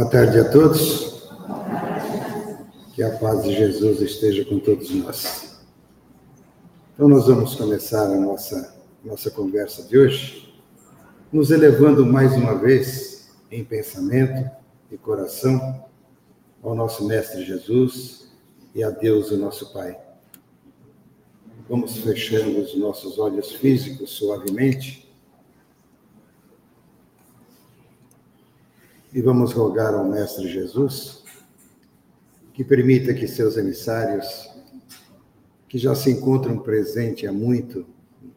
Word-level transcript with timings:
Boa 0.00 0.10
tarde 0.10 0.38
a 0.38 0.50
todos. 0.50 1.28
Que 2.94 3.02
a 3.02 3.18
paz 3.18 3.42
de 3.42 3.52
Jesus 3.52 4.00
esteja 4.00 4.46
com 4.46 4.58
todos 4.58 4.90
nós. 4.92 5.60
Então, 6.94 7.06
nós 7.06 7.26
vamos 7.26 7.54
começar 7.54 8.06
a 8.06 8.16
nossa, 8.18 8.78
nossa 9.04 9.30
conversa 9.30 9.82
de 9.82 9.98
hoje, 9.98 10.54
nos 11.30 11.50
elevando 11.50 12.06
mais 12.06 12.34
uma 12.34 12.54
vez 12.54 13.28
em 13.50 13.62
pensamento 13.62 14.50
e 14.90 14.96
coração 14.96 15.84
ao 16.62 16.74
nosso 16.74 17.06
Mestre 17.06 17.44
Jesus 17.44 18.32
e 18.74 18.82
a 18.82 18.88
Deus, 18.88 19.30
o 19.30 19.36
nosso 19.36 19.70
Pai. 19.70 20.00
Vamos 21.68 21.98
fechando 21.98 22.58
os 22.58 22.74
nossos 22.74 23.18
olhos 23.18 23.52
físicos 23.52 24.12
suavemente 24.12 25.09
E 29.12 29.20
vamos 29.20 29.52
rogar 29.52 29.92
ao 29.92 30.04
Mestre 30.04 30.48
Jesus 30.48 31.24
que 32.54 32.62
permita 32.62 33.12
que 33.12 33.26
seus 33.26 33.56
emissários, 33.56 34.48
que 35.68 35.78
já 35.78 35.96
se 35.96 36.12
encontram 36.12 36.56
presentes 36.58 37.28
há 37.28 37.32
muito 37.32 37.84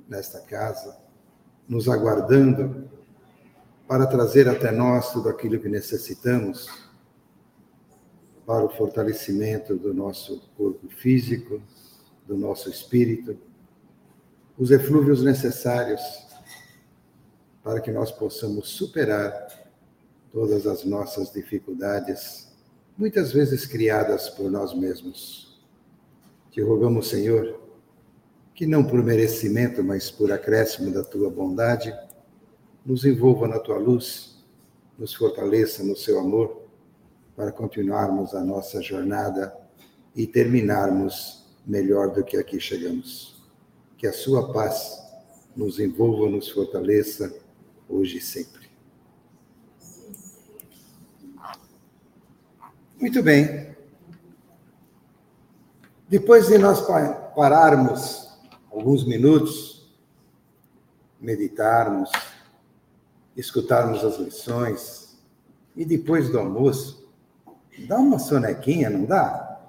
nesta 0.10 0.40
casa, 0.40 0.98
nos 1.70 1.88
aguardando 1.88 2.90
para 3.88 4.08
trazer 4.08 4.50
até 4.50 4.72
nós 4.72 5.14
tudo 5.14 5.30
aquilo 5.30 5.60
que 5.60 5.70
necessitamos 5.70 6.68
para 8.44 8.66
o 8.66 8.70
fortalecimento 8.70 9.76
do 9.76 9.94
nosso 9.94 10.42
corpo 10.58 10.88
físico, 10.90 11.62
do 12.26 12.36
nosso 12.36 12.68
espírito, 12.68 13.38
os 14.58 14.72
eflúvios 14.72 15.22
necessários 15.22 16.02
para 17.64 17.80
que 17.80 17.92
nós 17.92 18.12
possamos 18.12 18.70
superar 18.70 19.63
todas 20.34 20.66
as 20.66 20.84
nossas 20.84 21.32
dificuldades, 21.32 22.52
muitas 22.98 23.32
vezes 23.32 23.68
criadas 23.68 24.28
por 24.30 24.50
nós 24.50 24.74
mesmos. 24.74 25.64
Te 26.50 26.60
rogamos, 26.60 27.08
Senhor, 27.08 27.62
que 28.56 28.66
não 28.66 28.84
por 28.84 29.04
merecimento, 29.04 29.84
mas 29.84 30.10
por 30.10 30.32
acréscimo 30.32 30.92
da 30.92 31.04
tua 31.04 31.30
bondade, 31.30 31.96
nos 32.84 33.06
envolva 33.06 33.48
na 33.48 33.60
tua 33.60 33.78
luz, 33.78 34.44
nos 34.98 35.14
fortaleça 35.14 35.84
no 35.84 35.96
seu 35.96 36.20
amor, 36.20 36.64
para 37.36 37.52
continuarmos 37.52 38.34
a 38.34 38.44
nossa 38.44 38.82
jornada 38.82 39.56
e 40.16 40.26
terminarmos 40.26 41.46
melhor 41.66 42.12
do 42.12 42.24
que 42.24 42.38
aqui 42.38 42.60
chegamos. 42.60 43.42
Que 43.98 44.08
a 44.08 44.14
sua 44.14 44.52
paz 44.52 45.00
nos 45.56 45.80
envolva, 45.80 46.30
nos 46.30 46.50
fortaleça 46.50 47.34
hoje 47.88 48.18
e 48.18 48.22
sempre. 48.22 48.63
Muito 53.04 53.22
bem. 53.22 53.76
Depois 56.08 56.48
de 56.48 56.58
nós 56.58 56.88
pararmos 57.36 58.30
alguns 58.72 59.06
minutos, 59.06 59.94
meditarmos, 61.20 62.10
escutarmos 63.36 64.06
as 64.06 64.16
lições, 64.20 65.22
e 65.76 65.84
depois 65.84 66.30
do 66.30 66.40
almoço, 66.40 67.12
dá 67.90 68.00
uma 68.00 68.18
sonequinha, 68.20 68.90
não 68.90 69.04
dá? 69.04 69.60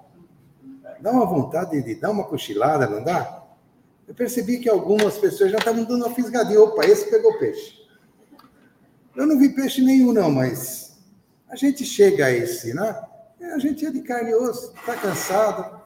Dá 1.00 1.10
uma 1.10 1.26
vontade 1.26 1.82
de 1.82 1.96
dar 1.96 2.12
uma 2.12 2.22
cochilada, 2.22 2.86
não 2.86 3.02
dá? 3.02 3.42
Eu 4.06 4.14
percebi 4.14 4.60
que 4.60 4.68
algumas 4.68 5.18
pessoas 5.18 5.50
já 5.50 5.58
estavam 5.58 5.82
dando 5.82 6.06
uma 6.06 6.14
fisgadinha. 6.14 6.60
Opa, 6.60 6.86
esse 6.86 7.10
pegou 7.10 7.36
peixe. 7.40 7.84
Eu 9.16 9.26
não 9.26 9.36
vi 9.36 9.48
peixe 9.48 9.82
nenhum, 9.82 10.12
não, 10.12 10.30
mas 10.30 11.02
a 11.48 11.56
gente 11.56 11.84
chega 11.84 12.26
a 12.26 12.30
esse, 12.30 12.72
né? 12.72 13.08
A 13.52 13.58
gente 13.58 13.84
é 13.84 13.90
de 13.90 14.02
carne 14.02 14.30
e 14.30 14.34
osso, 14.34 14.74
está 14.74 14.96
cansado, 14.96 15.80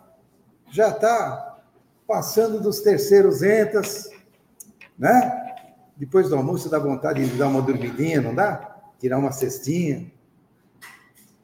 já 0.71 0.89
está 0.89 1.59
passando 2.07 2.61
dos 2.61 2.81
terceiros 2.81 3.43
entas, 3.43 4.11
né? 4.99 5.57
Depois 5.97 6.29
do 6.29 6.37
almoço 6.37 6.71
dá 6.71 6.79
vontade 6.79 7.29
de 7.29 7.37
dar 7.37 7.49
uma 7.49 7.61
dormidinha, 7.61 8.21
não 8.21 8.35
dá? 8.35 8.77
Tirar 8.99 9.19
uma 9.19 9.33
cestinha. 9.33 10.11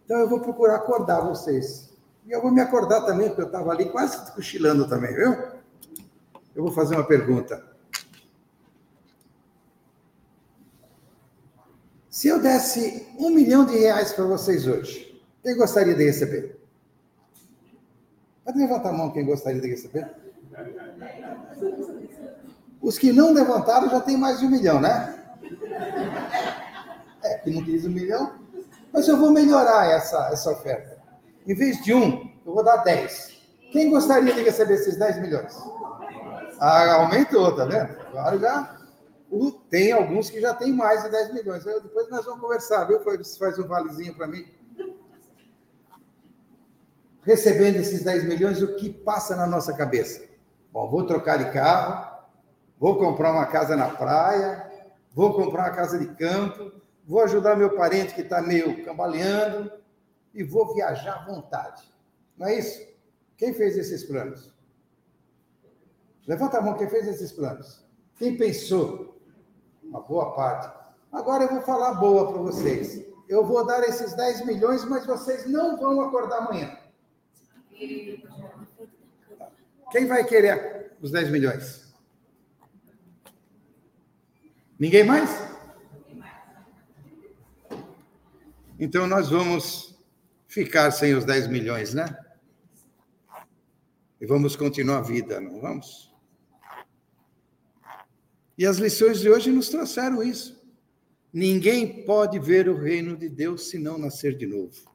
Então 0.05 0.19
eu 0.19 0.29
vou 0.29 0.41
procurar 0.41 0.77
acordar 0.77 1.21
vocês. 1.21 1.91
E 2.27 2.33
eu 2.33 2.41
vou 2.41 2.51
me 2.51 2.61
acordar 2.61 3.03
também, 3.03 3.29
porque 3.29 3.43
eu 3.43 3.47
estava 3.47 3.71
ali 3.71 3.91
quase 3.91 4.33
cochilando 4.33 4.89
também, 4.89 5.15
viu? 5.15 5.33
Eu 6.55 6.63
vou 6.63 6.73
fazer 6.73 6.95
uma 6.95 7.05
pergunta. 7.05 7.63
Se 12.09 12.29
eu 12.29 12.41
desse 12.41 13.09
um 13.19 13.31
milhão 13.31 13.67
de 13.67 13.77
reais 13.77 14.13
para 14.13 14.25
vocês 14.25 14.67
hoje, 14.67 15.14
quem 15.45 15.55
gostaria 15.57 15.95
de 15.95 16.03
receber? 16.03 16.59
Pode 18.43 18.59
levantar 18.59 18.89
a 18.89 18.93
mão 18.93 19.13
quem 19.13 19.27
gostaria 19.27 19.61
de 19.61 19.69
receber. 19.69 20.11
Os 22.81 22.97
que 22.97 23.13
não 23.13 23.33
levantaram 23.33 23.91
já 23.91 24.01
tem 24.01 24.17
mais 24.17 24.41
de 24.41 24.47
um 24.47 24.51
milhão, 24.51 24.81
né? 24.81 25.15
É, 27.23 27.39
que 27.39 27.51
não 27.51 27.63
quis 27.63 27.85
um 27.85 27.91
milhão. 27.91 28.39
Mas 28.91 29.07
eu 29.07 29.19
vou 29.19 29.31
melhorar 29.31 29.91
essa, 29.91 30.31
essa 30.33 30.51
oferta. 30.51 30.97
Em 31.47 31.55
vez 31.55 31.83
de 31.85 31.93
um, 31.93 32.33
eu 32.47 32.55
vou 32.55 32.65
dar 32.65 32.79
dez. 32.79 33.39
Quem 33.71 33.91
gostaria 33.91 34.33
de 34.33 34.43
receber 34.43 34.75
esses 34.75 34.97
10 34.97 35.21
milhões? 35.21 35.55
Ah, 36.59 36.95
aumentou, 36.95 37.55
tá 37.55 37.67
vendo? 37.67 37.99
Agora 38.17 38.39
já. 38.39 38.81
Tem 39.69 39.93
alguns 39.93 40.31
que 40.31 40.41
já 40.41 40.55
tem 40.55 40.73
mais 40.73 41.03
de 41.03 41.11
10 41.11 41.35
milhões. 41.35 41.65
Depois 41.65 42.09
nós 42.09 42.25
vamos 42.25 42.41
conversar, 42.41 42.85
viu? 42.85 43.01
Faz 43.01 43.59
um 43.59 43.67
valezinho 43.67 44.15
para 44.15 44.27
mim 44.27 44.54
recebendo 47.25 47.77
esses 47.77 48.05
10 48.05 48.25
milhões, 48.25 48.63
o 48.63 48.77
que 48.77 48.91
passa 48.91 49.35
na 49.35 49.47
nossa 49.47 49.73
cabeça? 49.73 50.23
Bom, 50.73 50.89
vou 50.91 51.07
trocar 51.07 51.39
de 51.39 51.51
carro, 51.53 52.25
vou 52.79 52.99
comprar 52.99 53.33
uma 53.33 53.47
casa 53.47 53.77
na 53.77 53.89
praia, 53.89 54.71
vou 55.13 55.35
comprar 55.35 55.65
uma 55.69 55.77
casa 55.77 55.99
de 55.99 56.07
campo, 56.15 56.71
vou 57.07 57.23
ajudar 57.23 57.57
meu 57.57 57.75
parente 57.77 58.15
que 58.15 58.21
está 58.21 58.43
meio 58.43 58.85
cambaleando 58.85 59.73
e 60.35 60.43
vou 60.43 60.75
viajar 60.75 61.23
à 61.23 61.25
vontade. 61.25 61.83
Não 62.37 62.47
é 62.47 62.59
isso? 62.59 62.87
Quem 63.37 63.55
fez 63.55 63.77
esses 63.77 64.05
planos? 64.05 64.53
Levanta 66.27 66.59
a 66.59 66.63
mão 66.63 66.75
quem 66.75 66.89
fez 66.89 67.07
esses 67.07 67.33
planos. 67.33 67.85
Quem 68.19 68.37
pensou? 68.37 69.19
Uma 69.83 70.01
boa 70.01 70.35
parte. 70.35 70.73
Agora 71.13 71.45
eu 71.45 71.51
vou 71.51 71.63
falar 71.63 71.95
boa 71.95 72.33
para 72.33 72.43
vocês. 72.43 73.05
Eu 73.29 73.45
vou 73.45 73.65
dar 73.67 73.83
esses 73.85 74.15
10 74.15 74.47
milhões, 74.47 74.85
mas 74.85 75.07
vocês 75.07 75.47
não 75.47 75.79
vão 75.79 76.01
acordar 76.01 76.39
amanhã. 76.39 76.77
Quem 79.91 80.07
vai 80.07 80.25
querer 80.25 80.93
os 81.01 81.11
10 81.11 81.31
milhões? 81.31 81.95
Ninguém 84.79 85.05
mais? 85.05 85.31
Então 88.79 89.07
nós 89.07 89.31
vamos 89.31 89.99
ficar 90.47 90.91
sem 90.91 91.15
os 91.15 91.25
10 91.25 91.49
milhões, 91.49 91.95
né? 91.95 92.17
E 94.21 94.27
vamos 94.27 94.57
continuar 94.57 94.99
a 94.99 95.03
vida, 95.03 95.41
não 95.41 95.61
vamos? 95.61 96.13
E 98.57 98.67
as 98.67 98.79
lições 98.79 99.21
de 99.21 99.29
hoje 99.29 99.51
nos 99.51 99.69
trouxeram 99.69 100.23
isso. 100.23 100.63
Ninguém 101.33 102.05
pode 102.05 102.39
ver 102.39 102.69
o 102.69 102.77
reino 102.77 103.17
de 103.17 103.29
Deus 103.29 103.69
se 103.69 103.79
não 103.79 103.99
nascer 103.99 104.37
de 104.37 104.47
novo. 104.47 104.94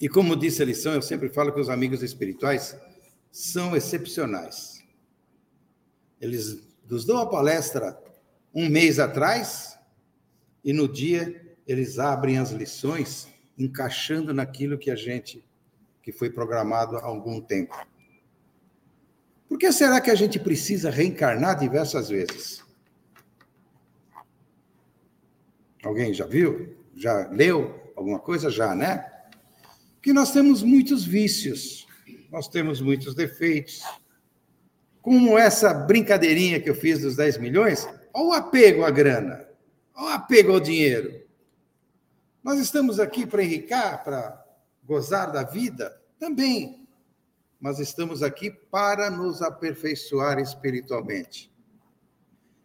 E 0.00 0.08
como 0.08 0.36
disse 0.36 0.62
a 0.62 0.66
lição, 0.66 0.94
eu 0.94 1.02
sempre 1.02 1.28
falo 1.28 1.52
que 1.52 1.60
os 1.60 1.68
amigos 1.68 2.02
espirituais 2.02 2.76
são 3.30 3.76
excepcionais. 3.76 4.82
Eles 6.20 6.66
nos 6.88 7.04
dão 7.04 7.18
a 7.18 7.26
palestra 7.26 7.98
um 8.54 8.68
mês 8.68 8.98
atrás 8.98 9.78
e 10.64 10.72
no 10.72 10.88
dia 10.88 11.56
eles 11.66 11.98
abrem 11.98 12.38
as 12.38 12.50
lições 12.50 13.28
encaixando 13.58 14.34
naquilo 14.34 14.78
que 14.78 14.90
a 14.90 14.96
gente 14.96 15.44
que 16.02 16.12
foi 16.12 16.28
programado 16.28 16.96
há 16.96 17.04
algum 17.04 17.40
tempo. 17.40 17.74
Por 19.48 19.58
que 19.58 19.72
será 19.72 20.00
que 20.00 20.10
a 20.10 20.14
gente 20.14 20.38
precisa 20.38 20.90
reencarnar 20.90 21.58
diversas 21.58 22.08
vezes? 22.08 22.62
Alguém 25.82 26.12
já 26.12 26.26
viu? 26.26 26.76
Já 26.94 27.28
leu 27.28 27.92
alguma 27.96 28.18
coisa? 28.18 28.50
Já, 28.50 28.74
né? 28.74 29.13
Que 30.04 30.12
nós 30.12 30.30
temos 30.30 30.62
muitos 30.62 31.02
vícios, 31.02 31.86
nós 32.30 32.46
temos 32.46 32.78
muitos 32.78 33.14
defeitos. 33.14 33.82
Como 35.00 35.38
essa 35.38 35.72
brincadeirinha 35.72 36.60
que 36.60 36.68
eu 36.68 36.74
fiz 36.74 37.00
dos 37.00 37.16
10 37.16 37.38
milhões, 37.38 37.88
olha 38.12 38.26
o 38.26 38.32
apego 38.34 38.84
à 38.84 38.90
grana, 38.90 39.48
olha 39.94 40.06
o 40.06 40.08
apego 40.10 40.52
ao 40.52 40.60
dinheiro. 40.60 41.24
Nós 42.42 42.60
estamos 42.60 43.00
aqui 43.00 43.24
para 43.24 43.42
enricar, 43.42 44.04
para 44.04 44.44
gozar 44.84 45.32
da 45.32 45.42
vida? 45.42 45.98
Também. 46.18 46.86
Mas 47.58 47.78
estamos 47.78 48.22
aqui 48.22 48.50
para 48.50 49.10
nos 49.10 49.40
aperfeiçoar 49.40 50.38
espiritualmente. 50.38 51.50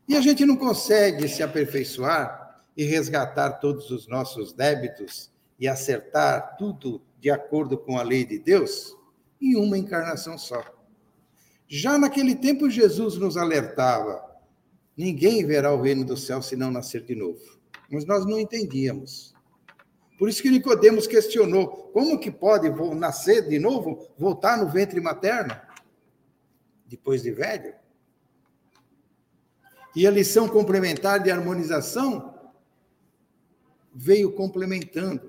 E 0.09 0.17
a 0.17 0.19
gente 0.19 0.45
não 0.45 0.57
consegue 0.57 1.29
se 1.29 1.41
aperfeiçoar 1.41 2.65
e 2.75 2.83
resgatar 2.83 3.61
todos 3.61 3.91
os 3.91 4.09
nossos 4.09 4.51
débitos 4.51 5.31
e 5.57 5.69
acertar 5.69 6.57
tudo 6.57 7.01
de 7.19 7.29
acordo 7.29 7.77
com 7.77 7.97
a 7.97 8.03
lei 8.03 8.25
de 8.25 8.39
Deus 8.39 8.95
em 9.41 9.55
uma 9.55 9.77
encarnação 9.77 10.37
só. 10.37 10.63
Já 11.67 11.97
naquele 11.97 12.35
tempo, 12.35 12.69
Jesus 12.69 13.17
nos 13.17 13.37
alertava: 13.37 14.23
ninguém 14.95 15.45
verá 15.45 15.73
o 15.73 15.81
reino 15.81 16.03
do 16.03 16.17
céu 16.17 16.41
se 16.41 16.55
não 16.55 16.71
nascer 16.71 17.03
de 17.03 17.15
novo. 17.15 17.39
Mas 17.91 18.05
nós 18.05 18.25
não 18.25 18.39
entendíamos. 18.39 19.35
Por 20.17 20.27
isso 20.27 20.41
que 20.41 20.49
Nicodemos 20.49 21.07
questionou: 21.07 21.67
como 21.93 22.19
que 22.19 22.31
pode 22.31 22.69
nascer 22.95 23.47
de 23.47 23.59
novo, 23.59 24.07
voltar 24.17 24.57
no 24.57 24.69
ventre 24.69 24.99
materno, 24.99 25.55
depois 26.85 27.21
de 27.21 27.31
velho? 27.31 27.73
E 29.95 30.05
a 30.05 30.11
lição 30.11 30.47
complementar 30.47 31.21
de 31.21 31.31
harmonização 31.31 32.35
veio 33.93 34.31
complementando 34.31 35.28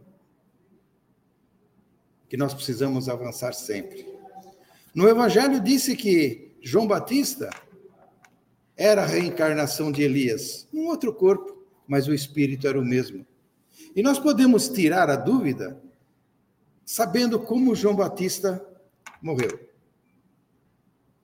que 2.31 2.37
nós 2.37 2.55
precisamos 2.55 3.09
avançar 3.09 3.53
sempre. 3.53 4.07
No 4.95 5.09
Evangelho 5.09 5.61
disse 5.61 5.97
que 5.97 6.57
João 6.63 6.87
Batista 6.87 7.51
era 8.77 9.03
a 9.03 9.07
reencarnação 9.07 9.91
de 9.91 10.03
Elias, 10.03 10.69
um 10.73 10.87
outro 10.87 11.13
corpo, 11.13 11.67
mas 11.89 12.07
o 12.07 12.15
espírito 12.15 12.69
era 12.69 12.79
o 12.79 12.85
mesmo. 12.85 13.27
E 13.97 14.03
nós 14.03 14.21
podemos 14.21 14.69
tirar 14.69 15.11
a 15.11 15.17
dúvida 15.17 15.83
sabendo 16.87 17.41
como 17.41 17.75
João 17.75 17.97
Batista 17.97 18.65
morreu. 19.21 19.69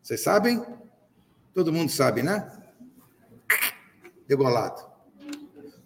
Vocês 0.03 0.21
sabem? 0.21 0.61
Todo 1.55 1.73
mundo 1.73 1.91
sabe, 1.91 2.21
né? 2.21 2.53
Degolado. 4.27 4.85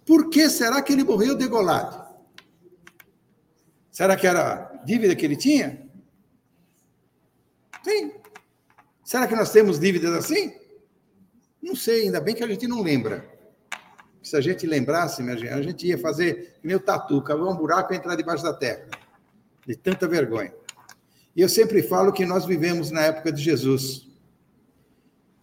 Por 0.06 0.30
que 0.30 0.48
será 0.48 0.80
que 0.80 0.94
ele 0.94 1.04
morreu 1.04 1.36
degolado? 1.36 1.99
Será 4.00 4.16
que 4.16 4.26
era 4.26 4.80
dívida 4.82 5.14
que 5.14 5.26
ele 5.26 5.36
tinha? 5.36 5.86
Sim. 7.84 8.12
Será 9.04 9.28
que 9.28 9.36
nós 9.36 9.52
temos 9.52 9.78
dívidas 9.78 10.14
assim? 10.14 10.54
Não 11.62 11.76
sei, 11.76 12.04
ainda 12.04 12.18
bem 12.18 12.34
que 12.34 12.42
a 12.42 12.48
gente 12.48 12.66
não 12.66 12.80
lembra. 12.80 13.30
Se 14.22 14.34
a 14.38 14.40
gente 14.40 14.66
lembrasse, 14.66 15.22
minha 15.22 15.36
gente, 15.36 15.52
a 15.52 15.60
gente 15.60 15.86
ia 15.86 15.98
fazer 15.98 16.58
o 16.64 16.80
tatu, 16.80 17.20
cavar 17.20 17.46
um 17.48 17.54
buraco 17.54 17.92
e 17.92 17.96
entrar 17.98 18.16
debaixo 18.16 18.42
da 18.42 18.54
terra. 18.54 18.88
De 19.66 19.76
tanta 19.76 20.08
vergonha. 20.08 20.54
E 21.36 21.42
eu 21.42 21.48
sempre 21.50 21.82
falo 21.82 22.10
que 22.10 22.24
nós 22.24 22.46
vivemos 22.46 22.90
na 22.90 23.02
época 23.02 23.30
de 23.30 23.42
Jesus. 23.42 24.08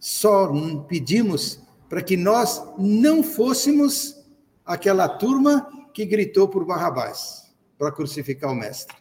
Só 0.00 0.52
pedimos 0.88 1.60
para 1.88 2.02
que 2.02 2.16
nós 2.16 2.60
não 2.76 3.22
fôssemos 3.22 4.20
aquela 4.66 5.08
turma 5.08 5.88
que 5.94 6.04
gritou 6.04 6.48
por 6.48 6.64
Barrabás 6.64 7.46
para 7.78 7.92
crucificar 7.92 8.50
o 8.50 8.54
mestre. 8.54 8.96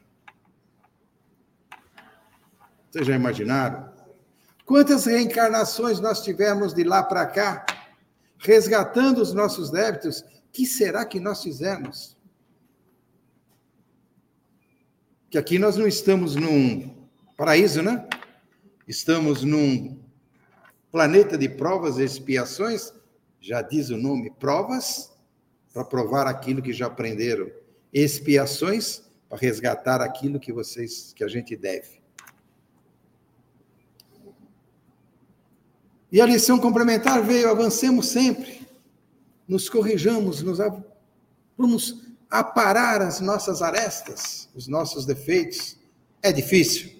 Vocês 2.92 3.08
já 3.08 3.16
imaginaram? 3.16 3.92
Quantas 4.66 5.06
reencarnações 5.06 6.00
nós 6.00 6.22
tivemos 6.24 6.74
de 6.74 6.84
lá 6.84 7.04
para 7.04 7.26
cá, 7.26 7.66
resgatando 8.38 9.22
os 9.22 9.34
nossos 9.34 9.72
débitos? 9.72 10.24
que 10.58 10.66
será 10.66 11.06
que 11.06 11.20
nós 11.20 11.44
fizemos? 11.44 12.18
Que 15.30 15.38
aqui 15.38 15.60
nós 15.60 15.78
não 15.78 15.88
estamos 15.88 16.36
num 16.36 17.08
paraíso, 17.38 17.84
né? 17.84 18.08
Estamos 18.88 19.44
num 19.44 20.04
planeta 20.92 21.38
de 21.38 21.48
provas 21.48 22.00
e 22.00 22.04
expiações, 22.04 22.92
já 23.40 23.62
diz 23.62 23.92
o 23.92 23.98
nome, 23.98 24.32
provas, 24.32 25.12
para 25.72 25.86
provar 25.86 26.26
aquilo 26.26 26.60
que 26.60 26.74
já 26.74 26.88
aprenderam, 26.88 27.52
expiações, 28.00 29.04
para 29.30 29.38
resgatar 29.38 30.02
aquilo 30.02 30.40
que 30.40 30.54
vocês, 30.54 31.14
que 31.14 31.24
a 31.24 31.28
gente 31.28 31.56
deve. 31.56 32.02
E 36.12 36.22
a 36.22 36.26
lição 36.26 36.60
complementar 36.60 37.22
veio: 37.22 37.50
avancemos 37.50 38.08
sempre, 38.08 38.68
nos 39.48 39.70
corrijamos, 39.70 40.42
nos 40.42 40.60
vamos 41.58 42.08
aparar 42.30 43.02
as 43.02 43.20
nossas 43.20 43.62
arestas, 43.62 44.50
os 44.56 44.68
nossos 44.68 45.06
defeitos. 45.06 45.78
É 46.22 46.32
difícil? 46.32 46.92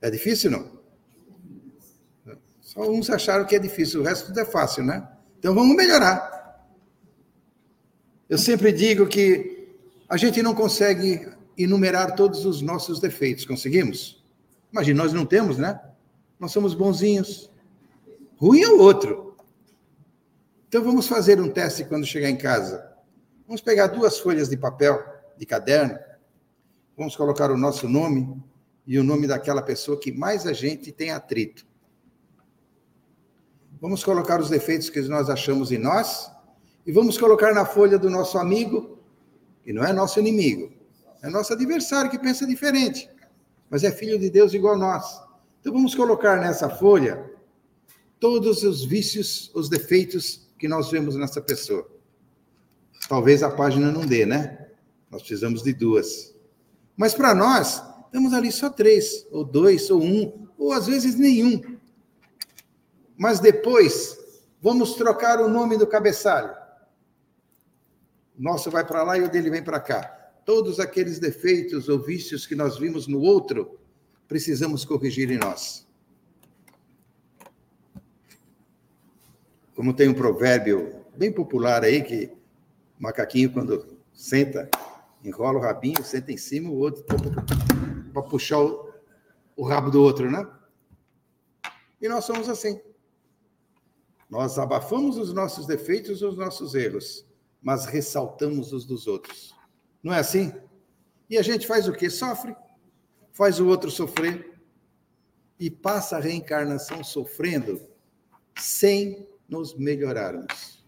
É 0.00 0.10
difícil 0.10 0.50
não? 0.50 0.82
Só 2.60 2.90
uns 2.90 3.10
acharam 3.10 3.44
que 3.44 3.54
é 3.54 3.58
difícil, 3.58 4.00
o 4.00 4.04
resto 4.04 4.26
tudo 4.26 4.40
é 4.40 4.44
fácil, 4.44 4.82
né? 4.82 5.06
Então 5.38 5.54
vamos 5.54 5.76
melhorar. 5.76 6.41
Eu 8.32 8.38
sempre 8.38 8.72
digo 8.72 9.06
que 9.06 9.76
a 10.08 10.16
gente 10.16 10.42
não 10.42 10.54
consegue 10.54 11.28
enumerar 11.58 12.14
todos 12.14 12.46
os 12.46 12.62
nossos 12.62 12.98
defeitos, 12.98 13.44
conseguimos? 13.44 14.24
Imagina, 14.72 15.02
nós 15.02 15.12
não 15.12 15.26
temos, 15.26 15.58
né? 15.58 15.78
Nós 16.40 16.50
somos 16.50 16.72
bonzinhos. 16.72 17.50
Ruim 18.38 18.62
é 18.62 18.68
o 18.68 18.80
outro. 18.80 19.36
Então 20.66 20.82
vamos 20.82 21.06
fazer 21.06 21.38
um 21.42 21.50
teste 21.50 21.84
quando 21.84 22.06
chegar 22.06 22.30
em 22.30 22.38
casa. 22.38 22.96
Vamos 23.46 23.60
pegar 23.60 23.88
duas 23.88 24.18
folhas 24.18 24.48
de 24.48 24.56
papel, 24.56 24.98
de 25.36 25.44
caderno, 25.44 25.98
vamos 26.96 27.14
colocar 27.14 27.50
o 27.50 27.56
nosso 27.58 27.86
nome 27.86 28.42
e 28.86 28.98
o 28.98 29.04
nome 29.04 29.26
daquela 29.26 29.60
pessoa 29.60 30.00
que 30.00 30.10
mais 30.10 30.46
a 30.46 30.54
gente 30.54 30.90
tem 30.90 31.10
atrito. 31.10 31.66
Vamos 33.78 34.02
colocar 34.02 34.40
os 34.40 34.48
defeitos 34.48 34.88
que 34.88 35.02
nós 35.02 35.28
achamos 35.28 35.70
em 35.70 35.76
nós 35.76 36.31
e 36.86 36.92
vamos 36.92 37.16
colocar 37.16 37.54
na 37.54 37.64
folha 37.64 37.98
do 37.98 38.10
nosso 38.10 38.38
amigo, 38.38 38.98
que 39.62 39.72
não 39.72 39.84
é 39.84 39.92
nosso 39.92 40.18
inimigo, 40.18 40.72
é 41.22 41.28
nosso 41.28 41.52
adversário 41.52 42.10
que 42.10 42.18
pensa 42.18 42.46
diferente, 42.46 43.08
mas 43.70 43.84
é 43.84 43.92
filho 43.92 44.18
de 44.18 44.28
Deus 44.28 44.52
igual 44.52 44.76
nós. 44.76 45.22
Então 45.60 45.72
vamos 45.72 45.94
colocar 45.94 46.40
nessa 46.40 46.68
folha 46.68 47.30
todos 48.18 48.62
os 48.62 48.84
vícios, 48.84 49.50
os 49.54 49.68
defeitos 49.68 50.48
que 50.58 50.66
nós 50.68 50.90
vemos 50.90 51.16
nessa 51.16 51.40
pessoa. 51.40 51.88
Talvez 53.08 53.42
a 53.42 53.50
página 53.50 53.90
não 53.90 54.06
dê, 54.06 54.26
né? 54.26 54.68
Nós 55.10 55.22
precisamos 55.22 55.62
de 55.62 55.72
duas. 55.72 56.34
Mas 56.96 57.14
para 57.14 57.34
nós, 57.34 57.82
temos 58.10 58.32
ali 58.32 58.52
só 58.52 58.70
três, 58.70 59.26
ou 59.30 59.44
dois, 59.44 59.90
ou 59.90 60.02
um, 60.02 60.46
ou 60.58 60.72
às 60.72 60.86
vezes 60.86 61.14
nenhum. 61.16 61.60
Mas 63.16 63.40
depois, 63.40 64.18
vamos 64.60 64.94
trocar 64.94 65.40
o 65.40 65.48
nome 65.48 65.76
do 65.76 65.86
cabeçalho. 65.86 66.61
Nosso 68.42 68.72
vai 68.72 68.84
para 68.84 69.04
lá 69.04 69.16
e 69.16 69.22
o 69.22 69.30
dele 69.30 69.50
vem 69.50 69.62
para 69.62 69.78
cá. 69.78 70.02
Todos 70.44 70.80
aqueles 70.80 71.20
defeitos 71.20 71.88
ou 71.88 72.00
vícios 72.00 72.44
que 72.44 72.56
nós 72.56 72.76
vimos 72.76 73.06
no 73.06 73.20
outro, 73.20 73.78
precisamos 74.26 74.84
corrigir 74.84 75.30
em 75.30 75.38
nós. 75.38 75.86
Como 79.76 79.94
tem 79.94 80.08
um 80.08 80.14
provérbio 80.14 81.04
bem 81.16 81.30
popular 81.30 81.84
aí, 81.84 82.02
que 82.02 82.32
o 82.98 83.04
macaquinho, 83.04 83.52
quando 83.52 83.96
senta, 84.12 84.68
enrola 85.22 85.60
o 85.60 85.62
rabinho, 85.62 86.02
senta 86.02 86.32
em 86.32 86.36
cima, 86.36 86.68
o 86.68 86.78
outro 86.78 87.04
para 88.12 88.22
puxar 88.22 88.58
o, 88.58 88.92
o 89.54 89.62
rabo 89.62 89.88
do 89.88 90.02
outro, 90.02 90.28
né? 90.28 90.44
E 92.00 92.08
nós 92.08 92.24
somos 92.24 92.48
assim. 92.48 92.80
Nós 94.28 94.58
abafamos 94.58 95.16
os 95.16 95.32
nossos 95.32 95.64
defeitos 95.64 96.22
os 96.22 96.36
nossos 96.36 96.74
erros, 96.74 97.24
mas 97.62 97.86
ressaltamos 97.86 98.72
os 98.72 98.84
dos 98.84 99.06
outros. 99.06 99.54
Não 100.02 100.12
é 100.12 100.18
assim? 100.18 100.52
E 101.30 101.38
a 101.38 101.42
gente 101.42 101.66
faz 101.66 101.88
o 101.88 101.92
quê? 101.92 102.10
Sofre 102.10 102.54
faz 103.32 103.58
o 103.58 103.66
outro 103.66 103.90
sofrer 103.90 104.52
e 105.58 105.70
passa 105.70 106.16
a 106.16 106.20
reencarnação 106.20 107.02
sofrendo 107.02 107.80
sem 108.58 109.26
nos 109.48 109.74
melhorarmos. 109.76 110.84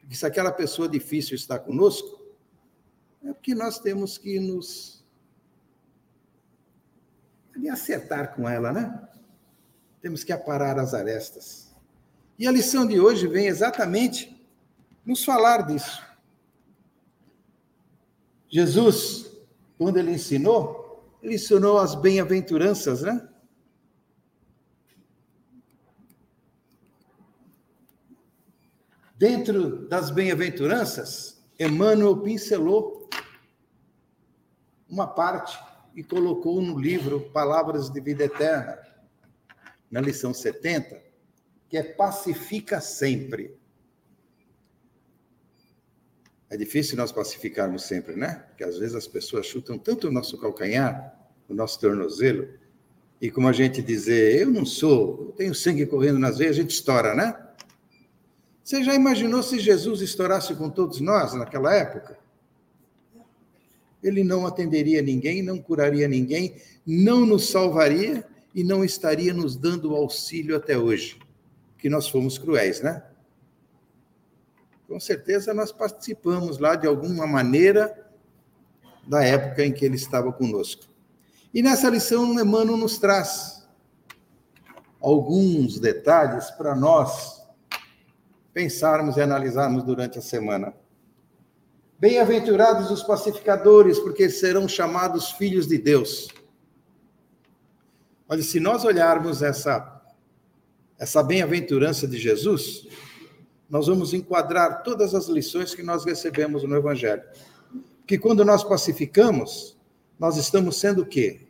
Porque 0.00 0.16
se 0.16 0.26
aquela 0.26 0.52
pessoa 0.52 0.88
difícil 0.88 1.34
está 1.34 1.58
conosco, 1.58 2.22
é 3.22 3.32
porque 3.32 3.54
nós 3.54 3.78
temos 3.78 4.18
que 4.18 4.38
nos 4.38 5.04
acertar 7.70 8.34
com 8.34 8.48
ela, 8.48 8.72
né? 8.72 9.08
Temos 10.02 10.22
que 10.22 10.32
aparar 10.32 10.78
as 10.78 10.92
arestas. 10.92 11.74
E 12.38 12.46
a 12.46 12.52
lição 12.52 12.86
de 12.86 13.00
hoje 13.00 13.26
vem 13.26 13.46
exatamente 13.46 14.33
nos 15.04 15.24
falar 15.24 15.66
disso. 15.66 16.02
Jesus, 18.48 19.30
quando 19.76 19.98
ele 19.98 20.12
ensinou, 20.12 21.04
ele 21.22 21.34
ensinou 21.34 21.78
as 21.78 21.94
bem-aventuranças, 21.94 23.02
né? 23.02 23.28
Dentro 29.16 29.88
das 29.88 30.10
bem-aventuranças, 30.10 31.42
Emmanuel 31.58 32.18
pincelou 32.18 33.08
uma 34.88 35.06
parte 35.06 35.58
e 35.94 36.02
colocou 36.02 36.60
no 36.60 36.78
livro 36.78 37.30
Palavras 37.30 37.88
de 37.88 38.00
Vida 38.00 38.24
Eterna, 38.24 38.78
na 39.90 40.00
lição 40.00 40.34
70, 40.34 41.00
que 41.68 41.76
é 41.76 41.82
pacifica 41.82 42.80
sempre. 42.80 43.56
É 46.50 46.56
difícil 46.56 46.96
nós 46.96 47.10
pacificarmos 47.10 47.84
sempre, 47.84 48.14
né? 48.14 48.44
Porque 48.48 48.64
às 48.64 48.78
vezes 48.78 48.94
as 48.94 49.06
pessoas 49.06 49.46
chutam 49.46 49.78
tanto 49.78 50.08
o 50.08 50.12
nosso 50.12 50.38
calcanhar, 50.38 51.14
o 51.48 51.54
nosso 51.54 51.80
tornozelo, 51.80 52.48
e 53.20 53.30
como 53.30 53.48
a 53.48 53.52
gente 53.52 53.80
dizer, 53.80 54.42
eu 54.42 54.50
não 54.50 54.66
sou, 54.66 55.26
eu 55.28 55.32
tenho 55.32 55.54
sangue 55.54 55.86
correndo 55.86 56.18
nas 56.18 56.38
veias, 56.38 56.56
a 56.56 56.60
gente 56.60 56.74
estoura, 56.74 57.14
né? 57.14 57.34
Você 58.62 58.82
já 58.82 58.94
imaginou 58.94 59.42
se 59.42 59.58
Jesus 59.58 60.00
estourasse 60.00 60.54
com 60.54 60.70
todos 60.70 61.00
nós 61.00 61.34
naquela 61.34 61.74
época? 61.74 62.18
Ele 64.02 64.22
não 64.22 64.46
atenderia 64.46 65.00
ninguém, 65.00 65.42
não 65.42 65.58
curaria 65.58 66.06
ninguém, 66.06 66.56
não 66.86 67.24
nos 67.24 67.48
salvaria 67.48 68.24
e 68.54 68.62
não 68.62 68.84
estaria 68.84 69.32
nos 69.32 69.56
dando 69.56 69.94
auxílio 69.94 70.56
até 70.56 70.76
hoje, 70.76 71.18
que 71.78 71.88
nós 71.88 72.08
fomos 72.08 72.36
cruéis, 72.36 72.82
né? 72.82 73.02
Com 74.94 75.00
certeza 75.00 75.52
nós 75.52 75.72
participamos 75.72 76.58
lá 76.58 76.76
de 76.76 76.86
alguma 76.86 77.26
maneira 77.26 78.08
da 79.04 79.24
época 79.24 79.64
em 79.64 79.72
que 79.72 79.84
ele 79.84 79.96
estava 79.96 80.32
conosco. 80.32 80.84
E 81.52 81.60
nessa 81.64 81.90
lição, 81.90 82.40
Emmanuel 82.40 82.76
nos 82.76 82.96
traz 82.96 83.66
alguns 85.00 85.80
detalhes 85.80 86.48
para 86.52 86.76
nós 86.76 87.44
pensarmos 88.52 89.16
e 89.16 89.20
analisarmos 89.20 89.82
durante 89.82 90.16
a 90.20 90.22
semana. 90.22 90.72
Bem-aventurados 91.98 92.88
os 92.88 93.02
pacificadores, 93.02 93.98
porque 93.98 94.30
serão 94.30 94.68
chamados 94.68 95.32
filhos 95.32 95.66
de 95.66 95.76
Deus. 95.76 96.28
Olha, 98.28 98.44
se 98.44 98.60
nós 98.60 98.84
olharmos 98.84 99.42
essa 99.42 99.90
essa 100.96 101.20
bem-aventurança 101.20 102.06
de 102.06 102.16
Jesus, 102.16 102.86
nós 103.74 103.88
vamos 103.88 104.14
enquadrar 104.14 104.84
todas 104.84 105.16
as 105.16 105.26
lições 105.26 105.74
que 105.74 105.82
nós 105.82 106.04
recebemos 106.04 106.62
no 106.62 106.76
evangelho. 106.76 107.24
Que 108.06 108.16
quando 108.16 108.44
nós 108.44 108.62
pacificamos, 108.62 109.76
nós 110.16 110.36
estamos 110.36 110.76
sendo 110.76 111.02
o 111.02 111.04
quê? 111.04 111.48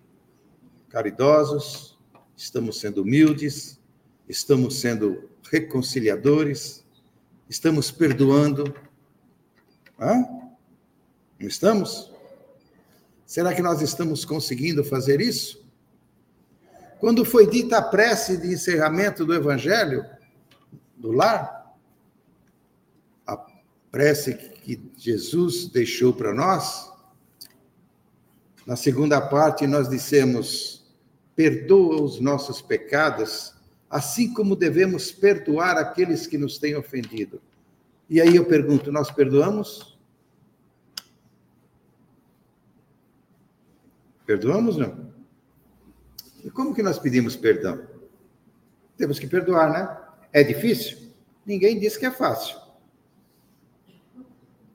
Caridosos, 0.88 1.98
estamos 2.34 2.80
sendo 2.80 3.02
humildes, 3.02 3.78
estamos 4.26 4.80
sendo 4.80 5.28
reconciliadores, 5.50 6.82
estamos 7.46 7.90
perdoando. 7.90 8.74
Hã? 10.00 10.24
Não 11.38 11.46
estamos? 11.46 12.10
Será 13.26 13.52
que 13.52 13.60
nós 13.60 13.82
estamos 13.82 14.24
conseguindo 14.24 14.82
fazer 14.82 15.20
isso? 15.20 15.62
Quando 16.98 17.22
foi 17.22 17.46
dita 17.46 17.76
a 17.76 17.82
prece 17.82 18.38
de 18.38 18.50
encerramento 18.50 19.26
do 19.26 19.34
Evangelho 19.34 20.06
do 20.96 21.12
lar, 21.12 21.63
prece 23.94 24.34
que 24.34 24.90
Jesus 24.96 25.68
deixou 25.68 26.12
para 26.12 26.34
nós, 26.34 26.92
na 28.66 28.74
segunda 28.74 29.20
parte 29.20 29.68
nós 29.68 29.88
dissemos: 29.88 30.84
perdoa 31.36 32.02
os 32.02 32.18
nossos 32.18 32.60
pecados, 32.60 33.54
assim 33.88 34.34
como 34.34 34.56
devemos 34.56 35.12
perdoar 35.12 35.76
aqueles 35.76 36.26
que 36.26 36.36
nos 36.36 36.58
têm 36.58 36.74
ofendido. 36.74 37.40
E 38.10 38.20
aí 38.20 38.34
eu 38.34 38.44
pergunto: 38.44 38.90
nós 38.90 39.12
perdoamos? 39.12 39.96
Perdoamos, 44.26 44.76
não? 44.76 45.12
E 46.42 46.50
como 46.50 46.74
que 46.74 46.82
nós 46.82 46.98
pedimos 46.98 47.36
perdão? 47.36 47.86
Temos 48.96 49.20
que 49.20 49.28
perdoar, 49.28 49.72
né? 49.72 49.96
É 50.32 50.42
difícil? 50.42 51.12
Ninguém 51.46 51.78
diz 51.78 51.96
que 51.96 52.06
é 52.06 52.10
fácil. 52.10 52.63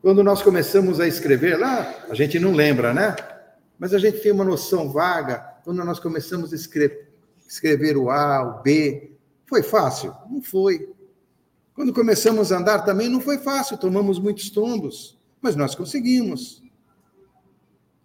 Quando 0.01 0.23
nós 0.23 0.41
começamos 0.41 0.99
a 0.99 1.07
escrever 1.07 1.57
lá, 1.57 2.05
a 2.09 2.15
gente 2.15 2.39
não 2.39 2.53
lembra, 2.53 2.93
né? 2.93 3.15
Mas 3.77 3.93
a 3.93 3.99
gente 3.99 4.19
tem 4.19 4.31
uma 4.31 4.45
noção 4.45 4.89
vaga. 4.91 5.39
Quando 5.63 5.83
nós 5.83 5.99
começamos 5.99 6.53
a 6.53 6.55
escrever, 6.55 7.11
escrever 7.47 7.97
o 7.97 8.09
A, 8.09 8.41
o 8.43 8.61
B, 8.61 9.11
foi 9.45 9.61
fácil? 9.61 10.15
Não 10.29 10.41
foi. 10.41 10.93
Quando 11.73 11.93
começamos 11.93 12.51
a 12.51 12.57
andar 12.57 12.79
também 12.79 13.09
não 13.09 13.21
foi 13.21 13.37
fácil, 13.37 13.77
tomamos 13.77 14.19
muitos 14.19 14.49
tombos, 14.49 15.17
mas 15.41 15.55
nós 15.55 15.75
conseguimos. 15.75 16.61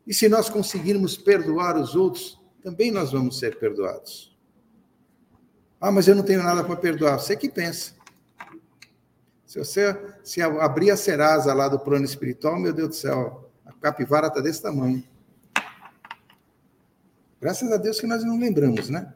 E 0.06 0.12
se 0.12 0.28
nós 0.28 0.48
conseguirmos 0.48 1.16
perdoar 1.16 1.76
os 1.76 1.94
outros, 1.94 2.40
também 2.62 2.90
nós 2.90 3.12
vamos 3.12 3.38
ser 3.38 3.58
perdoados. 3.58 4.36
Ah, 5.80 5.92
mas 5.92 6.08
eu 6.08 6.14
não 6.14 6.22
tenho 6.22 6.42
nada 6.42 6.64
para 6.64 6.76
perdoar. 6.76 7.18
Você 7.18 7.36
que 7.36 7.48
pensa. 7.48 7.92
Se 9.54 9.60
você 9.60 9.96
se 10.24 10.42
abrir 10.42 10.90
a 10.90 10.96
serasa 10.96 11.54
lá 11.54 11.68
do 11.68 11.78
plano 11.78 12.04
espiritual, 12.04 12.58
meu 12.58 12.72
Deus 12.72 12.88
do 12.88 12.94
céu, 12.96 13.48
a 13.64 13.72
capivara 13.72 14.26
está 14.26 14.40
desse 14.40 14.60
tamanho. 14.60 15.04
Graças 17.40 17.70
a 17.70 17.76
Deus 17.76 18.00
que 18.00 18.06
nós 18.08 18.24
não 18.24 18.36
lembramos, 18.36 18.90
né? 18.90 19.14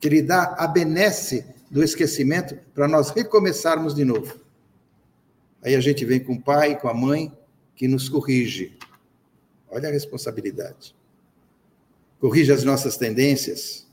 Que 0.00 0.08
Ele 0.08 0.20
dá 0.20 0.56
a 0.58 0.66
benesse 0.66 1.46
do 1.70 1.80
esquecimento 1.80 2.58
para 2.74 2.88
nós 2.88 3.10
recomeçarmos 3.10 3.94
de 3.94 4.04
novo. 4.04 4.40
Aí 5.62 5.76
a 5.76 5.80
gente 5.80 6.04
vem 6.04 6.18
com 6.18 6.32
o 6.32 6.42
pai, 6.42 6.76
com 6.76 6.88
a 6.88 6.94
mãe, 6.94 7.32
que 7.76 7.86
nos 7.86 8.08
corrige. 8.08 8.76
Olha 9.70 9.88
a 9.88 9.92
responsabilidade 9.92 10.98
corrige 12.20 12.50
as 12.50 12.64
nossas 12.64 12.96
tendências, 12.96 13.86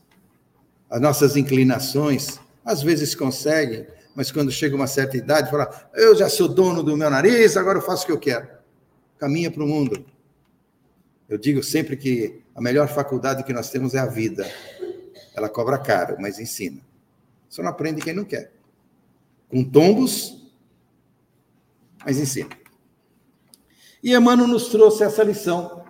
as 0.89 1.00
nossas 1.00 1.38
inclinações. 1.38 2.39
Às 2.65 2.82
vezes 2.82 3.13
conseguem, 3.13 3.86
mas 4.15 4.31
quando 4.31 4.51
chega 4.51 4.75
uma 4.75 4.88
certa 4.88 5.17
idade, 5.17 5.51
fala: 5.51 5.89
Eu 5.93 6.15
já 6.15 6.29
sou 6.29 6.48
dono 6.48 6.81
do 6.81 6.95
meu 6.95 7.10
nariz, 7.10 7.57
agora 7.57 7.77
eu 7.77 7.81
faço 7.81 8.03
o 8.03 8.05
que 8.07 8.12
eu 8.12 8.19
quero. 8.19 8.48
Caminha 9.17 9.51
para 9.51 9.63
o 9.63 9.67
mundo. 9.67 10.05
Eu 11.27 11.38
digo 11.38 11.62
sempre 11.62 11.98
que 11.98 12.41
a 12.55 12.62
melhor 12.62 12.88
faculdade 12.88 13.43
que 13.43 13.53
nós 13.53 13.69
temos 13.69 13.93
é 13.93 14.00
a 14.00 14.05
vida. 14.05 14.50
Ela 15.36 15.50
cobra 15.50 15.77
caro, 15.77 16.15
mas 16.19 16.39
ensina. 16.39 16.81
Só 17.50 17.62
não 17.62 17.69
aprende 17.69 18.01
quem 18.01 18.13
não 18.13 18.24
quer. 18.24 18.53
Com 19.50 19.63
tombos, 19.63 20.50
mas 22.05 22.17
ensina. 22.17 22.50
E 24.01 24.15
Emmanuel 24.15 24.48
nos 24.48 24.69
trouxe 24.69 25.03
essa 25.03 25.24
lição 25.24 25.86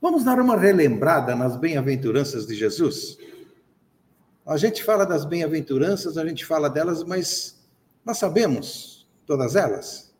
Vamos 0.00 0.22
dar 0.22 0.38
uma 0.38 0.56
relembrada 0.56 1.34
nas 1.34 1.56
bem-aventuranças 1.56 2.46
de 2.46 2.54
Jesus? 2.54 3.18
A 4.46 4.56
gente 4.56 4.84
fala 4.84 5.04
das 5.04 5.24
bem-aventuranças, 5.24 6.16
a 6.16 6.24
gente 6.24 6.46
fala 6.46 6.70
delas, 6.70 7.02
mas 7.02 7.60
nós 8.04 8.16
sabemos 8.16 9.08
todas 9.26 9.56
elas? 9.56 10.14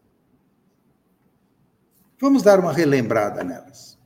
Vamos 2.20 2.42
dar 2.42 2.58
uma 2.58 2.72
relembrada 2.72 3.44
nelas. 3.44 3.96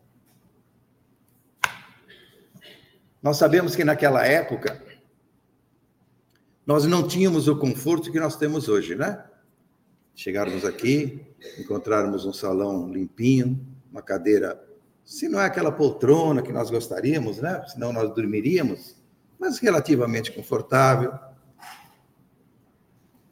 Nós 3.23 3.39
sabemos 3.39 3.75
que 3.75 3.83
naquela 3.83 4.27
época 4.27 4.83
nós 6.67 6.85
não 6.85 7.09
tínhamos 7.09 7.49
o 7.49 7.57
conforto 7.57 8.13
que 8.13 8.21
nós 8.21 8.37
temos 8.37 8.69
hoje, 8.69 8.95
né? 8.95 9.25
Chegarmos 10.15 10.67
aqui, 10.67 11.27
encontrarmos 11.59 12.27
um 12.27 12.33
salão 12.33 12.93
limpinho, 12.93 13.59
uma 13.91 14.03
cadeira 14.03 14.63
se 15.03 15.29
não 15.29 15.41
é 15.41 15.47
aquela 15.47 15.73
poltrona 15.73 16.43
que 16.43 16.53
nós 16.53 16.71
gostaríamos, 16.71 17.39
né? 17.39 17.65
Senão 17.69 17.93
nós 17.93 18.15
dormiríamos, 18.15 19.00
mas 19.41 19.59
relativamente 19.59 20.31
confortável, 20.31 21.19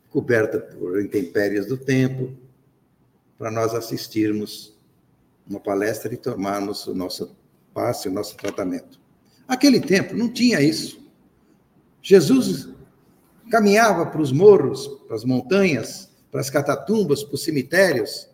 coberta 0.09 0.59
por 0.59 0.99
intempéries 1.03 1.67
do 1.67 1.77
tempo, 1.77 2.35
para 3.37 3.50
nós 3.50 3.75
assistirmos 3.75 4.75
uma 5.47 5.61
palestra 5.61 6.12
e 6.12 6.17
tomarmos 6.17 6.87
o 6.87 6.95
nosso 6.95 7.37
passe, 7.75 8.09
o 8.09 8.12
nosso 8.12 8.37
tratamento. 8.37 8.99
Aquele 9.47 9.81
tempo 9.81 10.17
não 10.17 10.33
tinha 10.33 10.62
isso. 10.62 11.07
Jesus 12.03 12.71
caminhava 13.50 14.07
para 14.07 14.21
os 14.21 14.33
morros, 14.33 14.88
para 15.07 15.15
as 15.15 15.25
montanhas, 15.25 16.11
para 16.31 16.41
as 16.41 16.49
catatumbas, 16.49 17.23
para 17.23 17.35
os 17.35 17.45
cemitérios, 17.45 18.29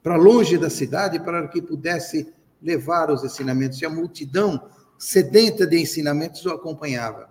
para 0.00 0.16
longe 0.16 0.56
da 0.56 0.70
cidade, 0.70 1.18
para 1.18 1.48
que 1.48 1.60
pudesse 1.60 2.32
levar 2.62 3.10
os 3.10 3.24
ensinamentos, 3.24 3.80
e 3.80 3.84
a 3.84 3.90
multidão 3.90 4.68
sedenta 4.98 5.66
de 5.66 5.80
ensinamentos 5.80 6.44
o 6.44 6.50
acompanhava. 6.50 7.30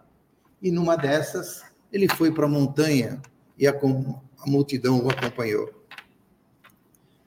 E 0.61 0.71
numa 0.71 0.95
dessas, 0.95 1.63
ele 1.91 2.07
foi 2.07 2.31
para 2.31 2.45
a 2.45 2.49
montanha 2.49 3.21
e 3.57 3.67
a, 3.67 3.71
a 3.71 4.49
multidão 4.49 5.03
o 5.03 5.09
acompanhou. 5.09 5.69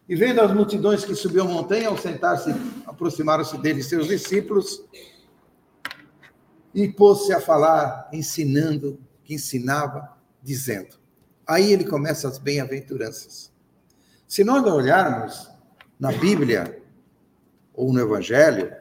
E 0.09 0.17
vendo 0.17 0.41
as 0.41 0.53
multidões 0.55 1.05
que 1.05 1.15
subiam 1.15 1.47
a 1.47 1.51
montanha, 1.51 1.89
ao 1.89 1.99
sentar-se, 1.99 2.51
aproximaram-se 2.87 3.59
dele 3.59 3.83
seus 3.83 4.09
discípulos 4.09 4.83
e 6.75 6.89
pôs-se 6.89 7.33
a 7.33 7.41
falar, 7.41 8.09
ensinando, 8.13 8.99
que 9.23 9.35
ensinava, 9.35 10.17
dizendo. 10.43 10.97
Aí 11.47 11.73
ele 11.73 11.85
começa 11.85 12.27
as 12.27 12.39
bem-aventuranças. 12.39 13.53
Se 14.27 14.45
nós 14.45 14.65
olharmos 14.65 15.51
na 16.01 16.13
Bíblia, 16.13 16.83
ou 17.75 17.93
no 17.93 18.01
Evangelho, 18.01 18.75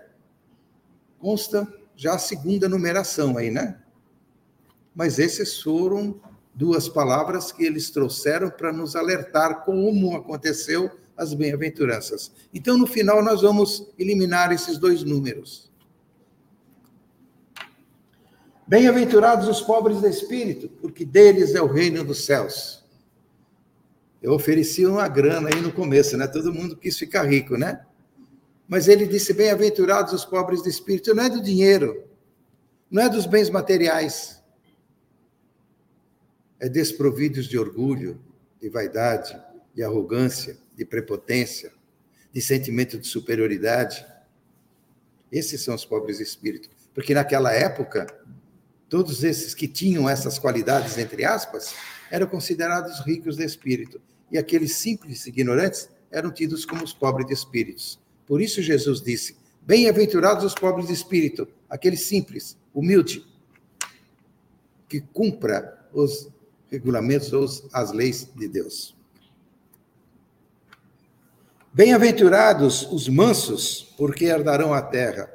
consta 1.20 1.68
já 1.96 2.16
a 2.16 2.20
segunda 2.20 2.70
numeração 2.70 3.38
aí, 3.38 3.50
né? 3.50 3.80
Mas 4.96 5.20
esses 5.20 5.62
foram 5.62 6.20
duas 6.54 6.90
palavras 6.90 7.52
que 7.52 7.64
eles 7.64 7.90
trouxeram 7.92 8.50
para 8.50 8.74
nos 8.74 8.96
alertar 8.96 9.64
como 9.64 10.16
aconteceu 10.16 10.92
as 11.16 11.34
bem-aventuranças. 11.34 12.32
Então, 12.54 12.78
no 12.78 12.88
final, 12.88 13.24
nós 13.24 13.42
vamos 13.42 13.92
eliminar 13.98 14.52
esses 14.52 14.78
dois 14.78 15.04
números. 15.04 15.72
Bem-aventurados 18.68 19.48
os 19.48 19.62
pobres 19.62 20.02
de 20.02 20.10
espírito, 20.10 20.68
porque 20.82 21.06
deles 21.06 21.56
é 21.56 21.62
o 21.62 21.68
reino 21.68 22.04
dos 22.04 22.26
céus. 22.26 22.84
Eu 24.22 24.34
ofereci 24.34 24.86
uma 24.86 25.08
grana 25.08 25.50
aí 25.54 25.62
no 25.62 25.72
começo, 25.72 26.18
né? 26.18 26.28
Todo 26.28 26.54
mundo 26.54 26.76
quis 26.76 26.98
ficar 26.98 27.24
rico, 27.24 27.56
né? 27.56 27.86
Mas 28.68 28.88
ele 28.88 29.08
disse: 29.08 29.34
Bem-aventurados 29.34 30.14
os 30.14 30.26
pobres 30.26 30.62
de 30.62 30.70
espírito. 30.70 31.14
Não 31.14 31.24
é 31.24 31.30
do 31.30 31.42
dinheiro, 31.42 32.04
não 32.92 33.04
é 33.04 33.10
dos 33.10 33.26
bens 33.26 33.50
materiais. 33.50 34.42
É 36.60 36.68
desprovidos 36.68 37.48
de 37.48 37.58
orgulho, 37.58 38.20
de 38.60 38.68
vaidade, 38.68 39.40
de 39.74 39.84
arrogância, 39.84 40.58
de 40.76 40.84
prepotência, 40.84 41.72
de 42.34 42.42
sentimento 42.42 42.98
de 42.98 43.08
superioridade. 43.08 44.06
Esses 45.32 45.62
são 45.62 45.76
os 45.76 45.86
pobres 45.86 46.18
de 46.18 46.24
espírito. 46.24 46.70
Porque 46.94 47.14
naquela 47.14 47.54
época, 47.54 48.08
todos 48.90 49.24
esses 49.24 49.54
que 49.54 49.68
tinham 49.68 50.10
essas 50.10 50.40
qualidades, 50.40 50.98
entre 50.98 51.24
aspas, 51.24 51.76
eram 52.10 52.26
considerados 52.26 53.02
ricos 53.02 53.38
de 53.38 53.46
espírito. 53.46 54.02
E 54.32 54.38
aqueles 54.38 54.76
simples 54.76 55.26
ignorantes 55.28 55.90
eram 56.10 56.32
tidos 56.32 56.66
como 56.66 56.84
os 56.84 56.94
pobres 56.94 57.28
de 57.28 57.34
espíritos. 57.34 58.00
Por 58.28 58.42
isso 58.42 58.62
Jesus 58.62 59.02
disse: 59.02 59.38
Bem-aventurados 59.62 60.44
os 60.44 60.54
pobres 60.54 60.88
de 60.88 60.94
espírito, 60.94 61.48
aquele 61.70 61.98
simples, 61.98 62.58
humilde, 62.74 63.26
que 64.88 65.02
cumpra 65.02 65.88
os 65.94 66.30
regulamentos 66.70 67.34
ou 67.34 67.46
as 67.74 67.92
leis 67.92 68.30
de 68.36 68.48
Deus. 68.48 68.96
Bem-aventurados 71.74 72.88
os 72.92 73.08
mansos, 73.08 73.94
porque 73.98 74.26
herdarão 74.26 74.74
a 74.74 74.82
terra. 74.82 75.32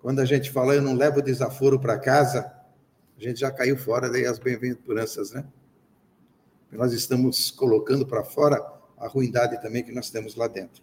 Quando 0.00 0.20
a 0.20 0.24
gente 0.24 0.50
fala, 0.50 0.74
eu 0.74 0.82
não 0.82 0.94
levo 0.94 1.22
desaforo 1.22 1.80
para 1.80 1.98
casa, 1.98 2.52
a 3.18 3.22
gente 3.22 3.40
já 3.40 3.50
caiu 3.50 3.76
fora 3.76 4.10
daí 4.10 4.26
as 4.26 4.38
bem-aventuranças, 4.38 5.32
né? 5.32 5.44
Nós 6.70 6.92
estamos 6.92 7.50
colocando 7.50 8.06
para 8.06 8.22
fora 8.22 8.62
a 8.98 9.08
ruindade 9.08 9.60
também 9.62 9.82
que 9.82 9.92
nós 9.92 10.10
temos 10.10 10.34
lá 10.34 10.46
dentro. 10.46 10.82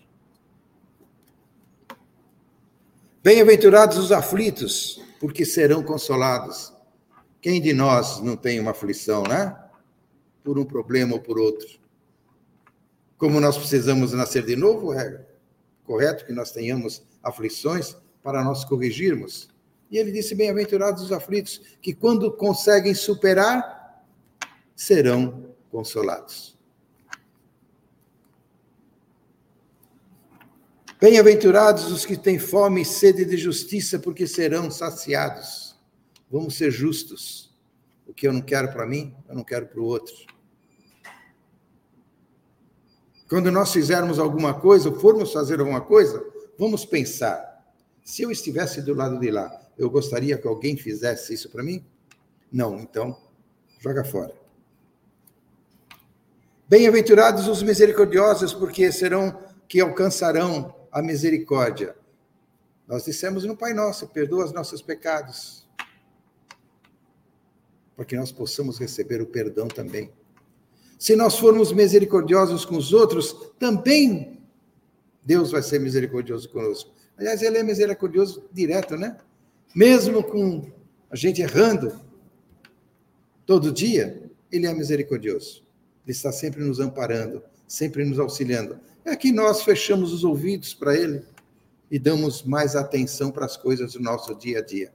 Bem-aventurados 3.24 3.98
os 3.98 4.12
aflitos, 4.12 5.02
porque 5.18 5.46
serão 5.46 5.82
consolados. 5.82 6.74
Quem 7.40 7.62
de 7.62 7.74
nós 7.74 8.20
não 8.20 8.36
tem 8.36 8.60
uma 8.60 8.72
aflição, 8.72 9.24
né? 9.24 9.58
Por 10.44 10.60
um 10.60 10.66
problema 10.66 11.14
ou 11.14 11.22
por 11.22 11.40
outro. 11.40 11.80
Como 13.18 13.40
nós 13.40 13.58
precisamos 13.58 14.12
nascer 14.12 14.46
de 14.46 14.58
novo, 14.58 14.92
é 14.92 15.26
correto 15.86 16.26
que 16.26 16.34
nós 16.34 16.52
tenhamos 16.52 17.02
aflições 17.24 17.96
para 18.22 18.44
nós 18.44 18.66
corrigirmos. 18.66 19.48
E 19.90 19.98
ele 19.98 20.12
disse: 20.12 20.36
Bem-aventurados 20.36 21.02
os 21.04 21.14
aflitos, 21.14 21.62
que 21.82 21.94
quando 21.94 22.30
conseguem 22.30 22.94
superar, 22.94 24.04
serão 24.76 25.56
consolados. 25.72 26.58
Bem-aventurados 31.04 31.92
os 31.92 32.06
que 32.06 32.16
têm 32.16 32.40
fome 32.40 32.84
e 32.84 32.86
sede 32.86 33.26
de 33.26 33.36
justiça, 33.36 34.00
porque 34.00 34.26
serão 34.26 34.72
saciados. 34.72 35.76
Vamos 36.32 36.56
ser 36.56 36.72
justos. 36.72 37.54
O 38.08 38.14
que 38.14 38.26
eu 38.26 38.32
não 38.32 38.40
quero 38.40 38.72
para 38.72 38.88
mim, 38.88 39.14
eu 39.28 39.36
não 39.36 39.44
quero 39.44 39.66
para 39.68 39.82
o 39.82 39.84
outro. 39.84 40.16
Quando 43.28 43.52
nós 43.52 43.74
fizermos 43.74 44.18
alguma 44.18 44.54
coisa, 44.54 44.88
ou 44.88 44.98
formos 44.98 45.34
fazer 45.34 45.60
alguma 45.60 45.82
coisa, 45.82 46.26
vamos 46.58 46.86
pensar: 46.86 47.62
se 48.02 48.22
eu 48.22 48.32
estivesse 48.32 48.82
do 48.82 48.94
lado 48.94 49.20
de 49.20 49.30
lá, 49.30 49.52
eu 49.78 49.90
gostaria 49.90 50.38
que 50.38 50.48
alguém 50.48 50.78
fizesse 50.78 51.34
isso 51.34 51.50
para 51.50 51.64
mim? 51.64 51.86
Não, 52.50 52.80
então, 52.80 53.22
joga 53.78 54.06
fora. 54.06 54.34
Bem-aventurados 56.70 57.50
os 57.50 57.62
misericordiosos, 57.62 58.54
porque 58.54 58.90
serão 58.90 59.38
que 59.68 59.82
alcançarão 59.82 60.82
a 60.94 61.02
misericórdia. 61.02 61.96
Nós 62.88 63.06
dissemos 63.06 63.44
no 63.44 63.58
Pai 63.58 63.74
Nosso, 63.74 64.08
perdoa 64.08 64.46
os 64.46 64.54
nossos 64.54 64.82
pecados, 64.82 65.68
porque 67.96 68.16
nós 68.16 68.32
possamos 68.32 68.78
receber 68.78 69.20
o 69.20 69.26
perdão 69.26 69.68
também. 69.68 70.12
Se 71.00 71.16
nós 71.16 71.38
formos 71.38 71.72
misericordiosos 71.72 72.64
com 72.64 72.78
os 72.78 72.94
outros, 72.94 73.34
também 73.58 74.40
Deus 75.24 75.52
vai 75.52 75.64
ser 75.64 75.80
misericordioso 75.80 76.48
conosco. 76.50 76.94
Aliás, 77.18 77.42
Ele 77.42 77.58
é 77.58 77.64
misericordioso 77.64 78.48
direto, 78.52 78.96
né? 78.96 79.18
Mesmo 79.76 80.24
com 80.24 80.72
a 81.10 81.16
gente 81.16 81.42
errando 81.42 82.00
todo 83.46 83.72
dia, 83.72 84.30
Ele 84.52 84.68
é 84.68 84.74
misericordioso. 84.74 85.64
Ele 86.06 86.12
está 86.12 86.32
sempre 86.32 86.64
nos 86.64 86.80
amparando, 86.80 87.44
sempre 87.68 88.06
nos 88.06 88.20
auxiliando 88.20 88.80
é 89.06 89.16
que 89.16 89.32
nós 89.32 89.64
fechamos 89.64 90.14
os 90.14 90.24
ouvidos 90.24 90.74
para 90.74 90.96
ele 90.96 91.24
e 91.92 92.00
damos 92.00 92.44
mais 92.44 92.76
atenção 92.76 93.32
para 93.32 93.46
as 93.46 93.58
coisas 93.58 93.94
do 93.94 94.00
nosso 94.00 94.34
dia 94.36 94.60
a 94.60 94.62
dia. 94.62 94.94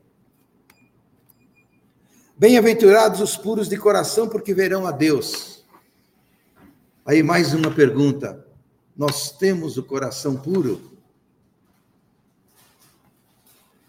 Bem-aventurados 2.37 3.21
os 3.21 3.37
puros 3.37 3.69
de 3.69 3.77
coração, 3.77 4.29
porque 4.29 4.55
verão 4.55 4.87
a 4.87 4.93
Deus. 4.93 5.65
Aí 7.05 7.23
mais 7.23 7.53
uma 7.53 7.71
pergunta. 7.71 8.45
Nós 8.97 9.31
temos 9.31 9.77
o 9.77 9.83
coração 9.83 10.37
puro? 10.37 10.99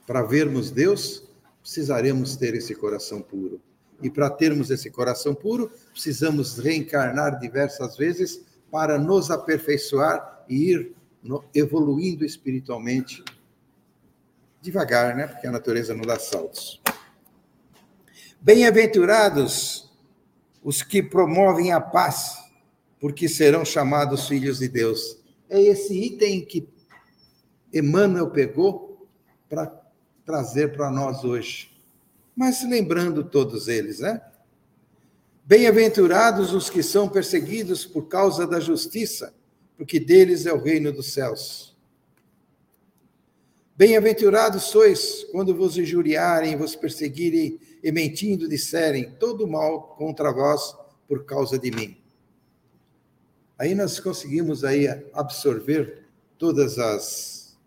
Para 0.05 0.23
vermos 0.23 0.71
Deus, 0.71 1.23
precisaremos 1.61 2.35
ter 2.35 2.55
esse 2.55 2.75
coração 2.75 3.21
puro. 3.21 3.61
E 4.01 4.09
para 4.09 4.29
termos 4.29 4.71
esse 4.71 4.89
coração 4.89 5.35
puro, 5.35 5.71
precisamos 5.91 6.57
reencarnar 6.57 7.39
diversas 7.39 7.95
vezes 7.97 8.41
para 8.71 8.97
nos 8.97 9.31
aperfeiçoar 9.31 10.43
e 10.47 10.71
ir 10.71 10.95
no, 11.23 11.43
evoluindo 11.53 12.25
espiritualmente 12.25 13.23
devagar, 14.61 15.15
né? 15.15 15.27
Porque 15.27 15.47
a 15.47 15.51
natureza 15.51 15.93
não 15.93 16.03
dá 16.03 16.19
saltos. 16.19 16.81
Bem-aventurados 18.41 19.89
os 20.63 20.81
que 20.81 21.01
promovem 21.01 21.71
a 21.71 21.79
paz, 21.79 22.37
porque 22.99 23.27
serão 23.27 23.63
chamados 23.63 24.27
filhos 24.27 24.59
de 24.59 24.67
Deus. 24.67 25.17
É 25.49 25.61
esse 25.61 25.93
item 25.93 26.45
que 26.45 26.67
Emmanuel 27.73 28.29
pegou 28.29 29.07
para 29.49 29.71
trazer 30.25 30.75
para 30.75 30.91
nós 30.91 31.23
hoje. 31.23 31.71
Mas 32.35 32.63
lembrando 32.63 33.23
todos 33.23 33.67
eles, 33.67 33.99
né? 33.99 34.21
Bem-aventurados 35.49 36.53
os 36.53 36.69
que 36.69 36.83
são 36.83 37.09
perseguidos 37.09 37.83
por 37.83 38.07
causa 38.07 38.45
da 38.45 38.59
justiça, 38.59 39.33
porque 39.75 39.99
deles 39.99 40.45
é 40.45 40.53
o 40.53 40.61
reino 40.61 40.91
dos 40.91 41.11
céus. 41.11 41.75
Bem-aventurados 43.75 44.65
sois 44.65 45.25
quando 45.31 45.55
vos 45.55 45.75
injuriarem, 45.75 46.55
vos 46.55 46.75
perseguirem 46.75 47.59
e 47.83 47.91
mentindo 47.91 48.47
disserem 48.47 49.09
todo 49.19 49.47
mal 49.47 49.95
contra 49.97 50.31
vós 50.31 50.75
por 51.07 51.25
causa 51.25 51.57
de 51.57 51.71
mim. 51.71 51.97
Aí 53.57 53.73
nós 53.73 53.99
conseguimos 53.99 54.63
aí 54.63 54.85
absorver 55.13 56.03
todas 56.37 56.77
as, 56.77 57.57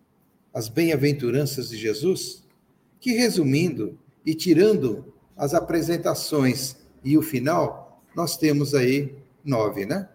as 0.54 0.68
bem-aventuranças 0.68 1.70
de 1.70 1.76
Jesus, 1.76 2.44
que 3.00 3.10
resumindo 3.10 3.98
e 4.24 4.36
tirando 4.36 5.12
as 5.36 5.52
apresentações 5.52 6.80
e 7.04 7.18
o 7.18 7.22
final, 7.22 8.02
nós 8.14 8.36
temos 8.36 8.74
aí 8.74 9.14
nove, 9.44 9.86
né? 9.86 10.08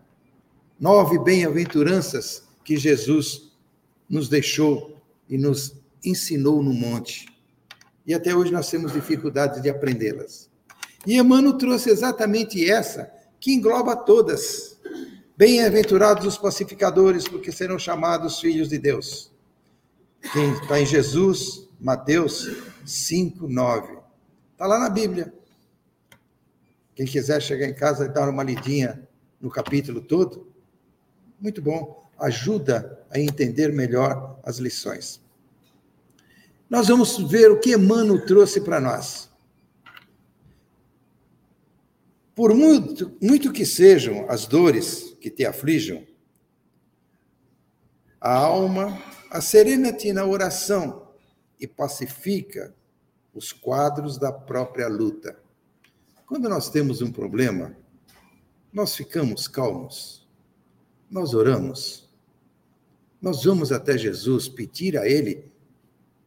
Nove 0.80 1.20
bem-aventuranças 1.20 2.44
que 2.64 2.78
Jesus 2.78 3.52
nos 4.10 4.30
deixou 4.30 4.98
e 5.30 5.38
nos 5.38 5.76
ensinou 6.04 6.64
no 6.64 6.74
monte. 6.74 7.28
E 8.06 8.14
até 8.14 8.34
hoje 8.34 8.52
nós 8.52 8.70
temos 8.70 8.94
dificuldade 8.94 9.62
de 9.62 9.70
aprendê-las. 9.70 10.50
E 11.06 11.18
Emmanuel 11.18 11.58
trouxe 11.58 11.90
exatamente 11.90 12.70
essa, 12.70 13.12
que 13.40 13.54
engloba 13.54 13.96
todas. 13.96 14.80
Bem-aventurados 15.36 16.26
os 16.26 16.38
pacificadores, 16.38 17.28
porque 17.28 17.52
serão 17.52 17.78
chamados 17.78 18.40
filhos 18.40 18.70
de 18.70 18.78
Deus. 18.78 19.32
Quem 20.34 20.52
está 20.54 20.80
em 20.80 20.86
Jesus, 20.86 21.68
Mateus 21.80 22.50
5, 22.86 23.48
9. 23.48 23.98
Está 24.54 24.66
lá 24.66 24.80
na 24.80 24.90
Bíblia. 24.90 25.37
Quem 26.98 27.06
quiser 27.06 27.40
chegar 27.40 27.68
em 27.68 27.76
casa 27.76 28.06
e 28.06 28.10
dar 28.10 28.28
uma 28.28 28.42
lidinha 28.42 29.08
no 29.40 29.52
capítulo 29.52 30.02
todo, 30.02 30.52
muito 31.40 31.62
bom, 31.62 32.10
ajuda 32.18 33.06
a 33.12 33.20
entender 33.20 33.72
melhor 33.72 34.40
as 34.42 34.58
lições. 34.58 35.22
Nós 36.68 36.88
vamos 36.88 37.16
ver 37.30 37.52
o 37.52 37.60
que 37.60 37.76
Emmanuel 37.76 38.26
trouxe 38.26 38.62
para 38.62 38.82
nós. 38.82 39.30
Por 42.34 42.56
muito, 42.56 43.16
muito 43.22 43.54
que 43.54 43.64
sejam 43.64 44.28
as 44.28 44.48
dores 44.48 45.16
que 45.22 45.30
te 45.30 45.46
aflijam, 45.46 46.04
a 48.20 48.34
alma, 48.34 49.00
acerena-te 49.30 50.12
na 50.12 50.26
oração 50.26 51.12
e 51.60 51.68
pacifica 51.68 52.74
os 53.36 53.54
quadros 53.54 54.18
da 54.18 54.32
própria 54.32 54.88
luta. 54.88 55.46
Quando 56.28 56.50
nós 56.50 56.70
temos 56.70 57.02
um 57.02 57.10
problema, 57.10 57.74
nós 58.74 58.94
ficamos 58.94 59.48
calmos, 59.48 60.28
nós 61.10 61.34
oramos, 61.34 62.10
nós 63.22 63.46
vamos 63.46 63.72
até 63.72 63.98
Jesus 63.98 64.50
pedir 64.50 64.98
a 64.98 65.08
Ele 65.08 65.50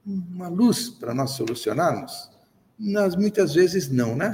uma 0.05 0.49
luz 0.49 0.89
para 0.89 1.13
nós 1.13 1.33
solucionarmos? 1.33 2.31
Nós 2.79 3.15
muitas 3.15 3.53
vezes 3.53 3.91
não, 3.91 4.17
né? 4.17 4.33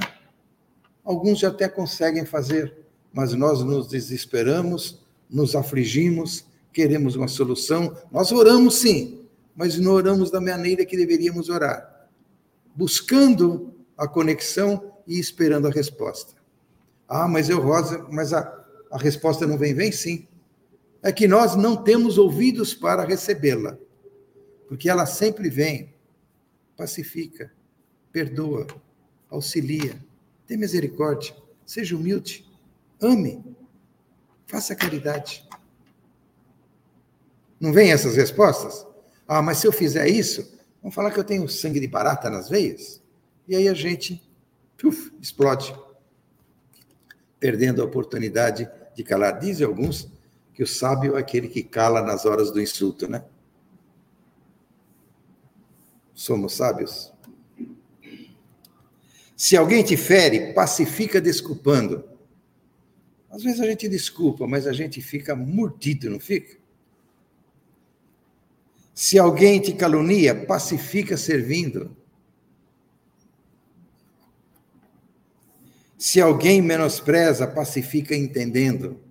Alguns 1.03 1.39
já 1.39 1.49
até 1.49 1.67
conseguem 1.67 2.25
fazer, 2.25 2.73
mas 3.11 3.33
nós 3.33 3.61
nos 3.61 3.89
desesperamos, 3.89 5.01
nos 5.29 5.53
afligimos, 5.53 6.45
queremos 6.71 7.17
uma 7.17 7.27
solução. 7.27 7.93
Nós 8.09 8.31
oramos 8.31 8.75
sim, 8.75 9.25
mas 9.53 9.77
não 9.77 9.91
oramos 9.91 10.31
da 10.31 10.39
maneira 10.39 10.85
que 10.85 10.95
deveríamos 10.95 11.49
orar, 11.49 12.07
buscando 12.73 13.73
a 13.97 14.07
conexão 14.07 14.96
e 15.07 15.17
esperando 15.17 15.67
a 15.67 15.71
resposta. 15.71 16.33
Ah, 17.07 17.27
mas 17.27 17.49
eu, 17.49 17.61
Rosa, 17.61 18.05
mas 18.11 18.33
a, 18.33 18.65
a 18.91 18.97
resposta 18.97 19.47
não 19.47 19.57
vem? 19.57 19.73
Vem 19.73 19.91
sim. 19.91 20.27
É 21.01 21.11
que 21.11 21.27
nós 21.27 21.55
não 21.55 21.81
temos 21.81 22.17
ouvidos 22.17 22.73
para 22.73 23.05
recebê-la, 23.05 23.77
porque 24.67 24.89
ela 24.89 25.05
sempre 25.05 25.49
vem, 25.49 25.93
pacifica, 26.75 27.51
perdoa, 28.11 28.67
auxilia, 29.29 29.95
tem 30.45 30.57
misericórdia, 30.57 31.35
seja 31.65 31.95
humilde, 31.95 32.45
ame, 33.01 33.43
faça 34.45 34.75
caridade. 34.75 35.47
Não 37.59 37.71
vem 37.71 37.91
essas 37.91 38.15
respostas? 38.15 38.85
Ah, 39.27 39.41
mas 39.41 39.59
se 39.59 39.67
eu 39.67 39.71
fizer 39.71 40.07
isso, 40.07 40.57
vão 40.81 40.91
falar 40.91 41.11
que 41.11 41.19
eu 41.19 41.23
tenho 41.23 41.47
sangue 41.47 41.79
de 41.79 41.87
barata 41.87 42.29
nas 42.29 42.49
veias? 42.49 43.01
E 43.47 43.55
aí 43.55 43.67
a 43.67 43.73
gente 43.73 44.26
puf, 44.77 45.11
explode, 45.21 45.75
perdendo 47.39 47.81
a 47.81 47.85
oportunidade 47.85 48.69
de 48.95 49.03
calar. 49.03 49.39
Dizem 49.39 49.65
alguns 49.65 50.09
que 50.53 50.63
o 50.63 50.67
sábio 50.67 51.15
é 51.15 51.19
aquele 51.19 51.47
que 51.47 51.63
cala 51.63 52.01
nas 52.01 52.25
horas 52.25 52.51
do 52.51 52.61
insulto, 52.61 53.07
né? 53.07 53.23
Somos 56.13 56.53
sábios? 56.53 57.13
Se 59.35 59.55
alguém 59.55 59.83
te 59.83 59.95
fere, 59.95 60.51
pacifica 60.53 61.21
desculpando. 61.21 62.03
Às 63.29 63.43
vezes 63.43 63.61
a 63.61 63.65
gente 63.67 63.87
desculpa, 63.87 64.47
mas 64.47 64.65
a 64.65 64.73
gente 64.73 64.99
fica 64.99 65.35
mordido, 65.35 66.09
não 66.09 66.19
fica? 66.19 66.57
Se 68.95 69.19
alguém 69.19 69.61
te 69.61 69.73
calunia, 69.73 70.33
pacifica 70.33 71.15
servindo. 71.15 71.95
Se 75.97 76.21
alguém 76.21 76.61
menospreza, 76.61 77.47
pacifica 77.47 78.15
entendendo. 78.15 79.01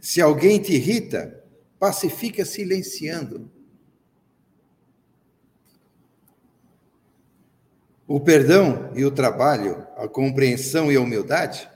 Se 0.00 0.20
alguém 0.20 0.60
te 0.60 0.72
irrita, 0.72 1.44
pacifica 1.78 2.44
silenciando. 2.44 3.50
O 8.06 8.18
perdão 8.20 8.92
e 8.94 9.04
o 9.04 9.10
trabalho, 9.10 9.86
a 9.96 10.08
compreensão 10.08 10.90
e 10.90 10.96
a 10.96 11.00
humildade 11.00 11.68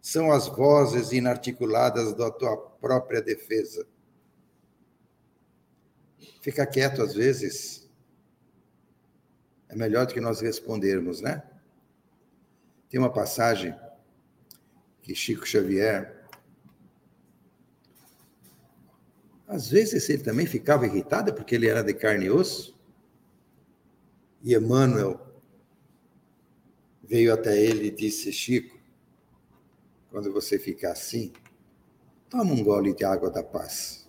são 0.00 0.32
as 0.32 0.46
vozes 0.46 1.12
inarticuladas 1.12 2.14
da 2.14 2.30
tua 2.30 2.56
própria 2.56 3.20
defesa. 3.20 3.86
Ficar 6.40 6.66
quieto 6.66 7.02
às 7.02 7.14
vezes 7.14 7.79
é 9.70 9.76
melhor 9.76 10.04
do 10.04 10.12
que 10.12 10.20
nós 10.20 10.40
respondermos, 10.40 11.20
né? 11.20 11.42
Tem 12.88 12.98
uma 12.98 13.12
passagem 13.12 13.74
que 15.00 15.14
Chico 15.14 15.46
Xavier 15.46 16.20
às 19.46 19.68
vezes 19.68 20.08
ele 20.08 20.22
também 20.22 20.46
ficava 20.46 20.86
irritado 20.86 21.32
porque 21.32 21.54
ele 21.54 21.68
era 21.68 21.82
de 21.82 21.94
carne 21.94 22.26
e 22.26 22.30
osso. 22.30 22.78
E 24.42 24.54
Emmanuel 24.54 25.20
veio 27.02 27.32
até 27.32 27.60
ele 27.60 27.88
e 27.88 27.90
disse: 27.90 28.32
Chico, 28.32 28.78
quando 30.10 30.32
você 30.32 30.58
ficar 30.58 30.92
assim, 30.92 31.32
toma 32.28 32.52
um 32.52 32.62
gole 32.62 32.94
de 32.94 33.04
água 33.04 33.30
da 33.30 33.42
paz. 33.42 34.08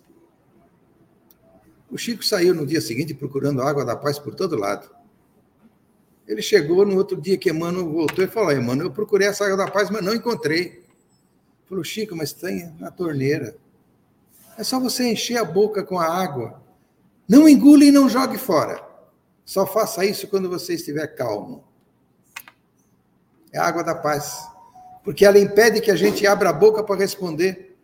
O 1.90 1.98
Chico 1.98 2.24
saiu 2.24 2.54
no 2.54 2.66
dia 2.66 2.80
seguinte 2.80 3.12
procurando 3.12 3.62
água 3.62 3.84
da 3.84 3.96
paz 3.96 4.18
por 4.18 4.34
todo 4.34 4.56
lado. 4.56 5.01
Ele 6.26 6.40
chegou 6.40 6.86
no 6.86 6.96
outro 6.96 7.20
dia 7.20 7.36
que 7.36 7.50
Emmanuel 7.50 7.90
voltou 7.90 8.24
e 8.24 8.28
falou: 8.28 8.52
Emmanuel, 8.52 8.88
eu 8.88 8.92
procurei 8.92 9.28
essa 9.28 9.44
água 9.44 9.56
da 9.56 9.70
paz, 9.70 9.90
mas 9.90 10.04
não 10.04 10.14
encontrei. 10.14 10.82
Falou, 11.66 11.82
Chico, 11.82 12.14
mas 12.14 12.32
tem 12.32 12.72
na 12.78 12.90
torneira. 12.90 13.56
É 14.56 14.62
só 14.62 14.78
você 14.78 15.10
encher 15.10 15.38
a 15.38 15.44
boca 15.44 15.82
com 15.82 15.98
a 15.98 16.06
água. 16.06 16.62
Não 17.28 17.48
engule 17.48 17.86
e 17.86 17.92
não 17.92 18.08
jogue 18.08 18.36
fora. 18.36 18.82
Só 19.44 19.66
faça 19.66 20.04
isso 20.04 20.28
quando 20.28 20.48
você 20.48 20.74
estiver 20.74 21.06
calmo. 21.08 21.64
É 23.52 23.58
a 23.58 23.66
água 23.66 23.82
da 23.82 23.94
paz. 23.94 24.46
Porque 25.02 25.24
ela 25.24 25.38
impede 25.38 25.80
que 25.80 25.90
a 25.90 25.96
gente 25.96 26.26
abra 26.26 26.50
a 26.50 26.52
boca 26.52 26.82
para 26.82 26.96
responder. 27.00 27.76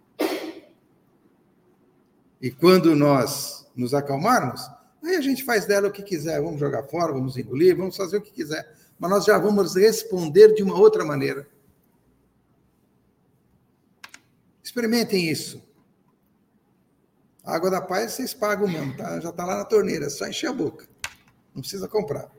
E 2.40 2.50
quando 2.50 2.94
nós 2.94 3.66
nos 3.74 3.94
acalmarmos, 3.94 4.70
aí 5.02 5.16
a 5.16 5.20
gente 5.20 5.44
faz 5.44 5.66
dela 5.66 5.88
o 5.88 5.92
que 5.92 6.02
quiser, 6.02 6.40
vamos 6.40 6.58
jogar 6.58 6.82
fora, 6.84 7.12
vamos 7.12 7.36
engolir, 7.36 7.76
vamos 7.76 7.96
fazer 7.96 8.16
o 8.16 8.22
que 8.22 8.32
quiser. 8.32 8.74
Mas 8.98 9.10
nós 9.10 9.24
já 9.24 9.38
vamos 9.38 9.76
responder 9.76 10.54
de 10.54 10.62
uma 10.62 10.78
outra 10.78 11.04
maneira. 11.04 11.46
Experimentem 14.62 15.30
isso. 15.30 15.62
A 17.44 17.54
água 17.54 17.70
da 17.70 17.80
paz 17.80 18.12
vocês 18.12 18.34
pagam 18.34 18.68
mesmo, 18.68 18.94
tá? 18.96 19.18
já 19.20 19.30
está 19.30 19.44
lá 19.44 19.56
na 19.56 19.64
torneira, 19.64 20.06
é 20.06 20.10
só 20.10 20.26
encher 20.26 20.48
a 20.48 20.52
boca. 20.52 20.86
Não 21.54 21.62
precisa 21.62 21.88
comprar. 21.88 22.30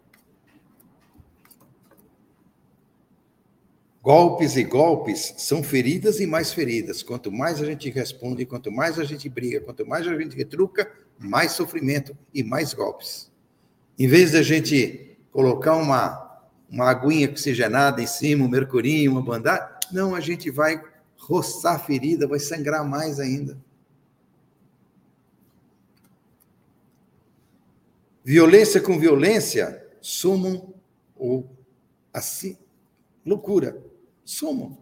Golpes 4.02 4.56
e 4.56 4.64
golpes 4.64 5.34
são 5.38 5.62
feridas 5.62 6.20
e 6.20 6.26
mais 6.26 6.54
feridas. 6.54 7.04
Quanto 7.04 7.32
mais 7.32 7.62
a 7.62 7.66
gente 7.66 7.90
responde, 7.90 8.46
quanto 8.46 8.72
mais 8.72 8.98
a 8.98 9.04
gente 9.04 9.28
briga, 9.28 9.62
quanto 9.62 9.86
mais 9.86 10.08
a 10.08 10.18
gente 10.18 10.36
retruca, 10.36 10.90
mais 11.20 11.52
sofrimento 11.52 12.18
e 12.34 12.44
mais 12.44 12.74
golpes. 12.74 13.30
Em 13.98 14.08
vez 14.08 14.32
da 14.32 14.42
gente 14.42 15.18
colocar 15.32 15.76
uma, 15.76 16.42
uma 16.70 16.90
aguinha 16.90 17.30
oxigenada 17.30 18.02
em 18.02 18.08
cima, 18.08 18.46
um 18.46 18.50
mercurinho, 18.50 19.12
uma 19.12 19.22
bandagem, 19.22 19.68
não, 19.92 20.16
a 20.16 20.20
gente 20.20 20.50
vai 20.50 20.82
roçar 21.18 21.76
a 21.76 21.80
ferida, 21.80 22.28
vai 22.28 22.40
sangrar 22.40 22.88
mais 22.88 23.20
ainda. 23.20 23.58
Violência 28.24 28.80
com 28.80 29.00
violência 29.00 29.86
somam 30.00 30.74
ou 31.16 31.50
assim 32.14 32.58
loucura 33.26 33.82
somam. 34.24 34.78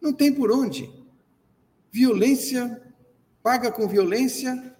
Não 0.00 0.12
tem 0.12 0.32
por 0.32 0.52
onde. 0.52 0.88
Violência 1.90 2.80
paga 3.42 3.72
com 3.72 3.88
violência, 3.88 4.76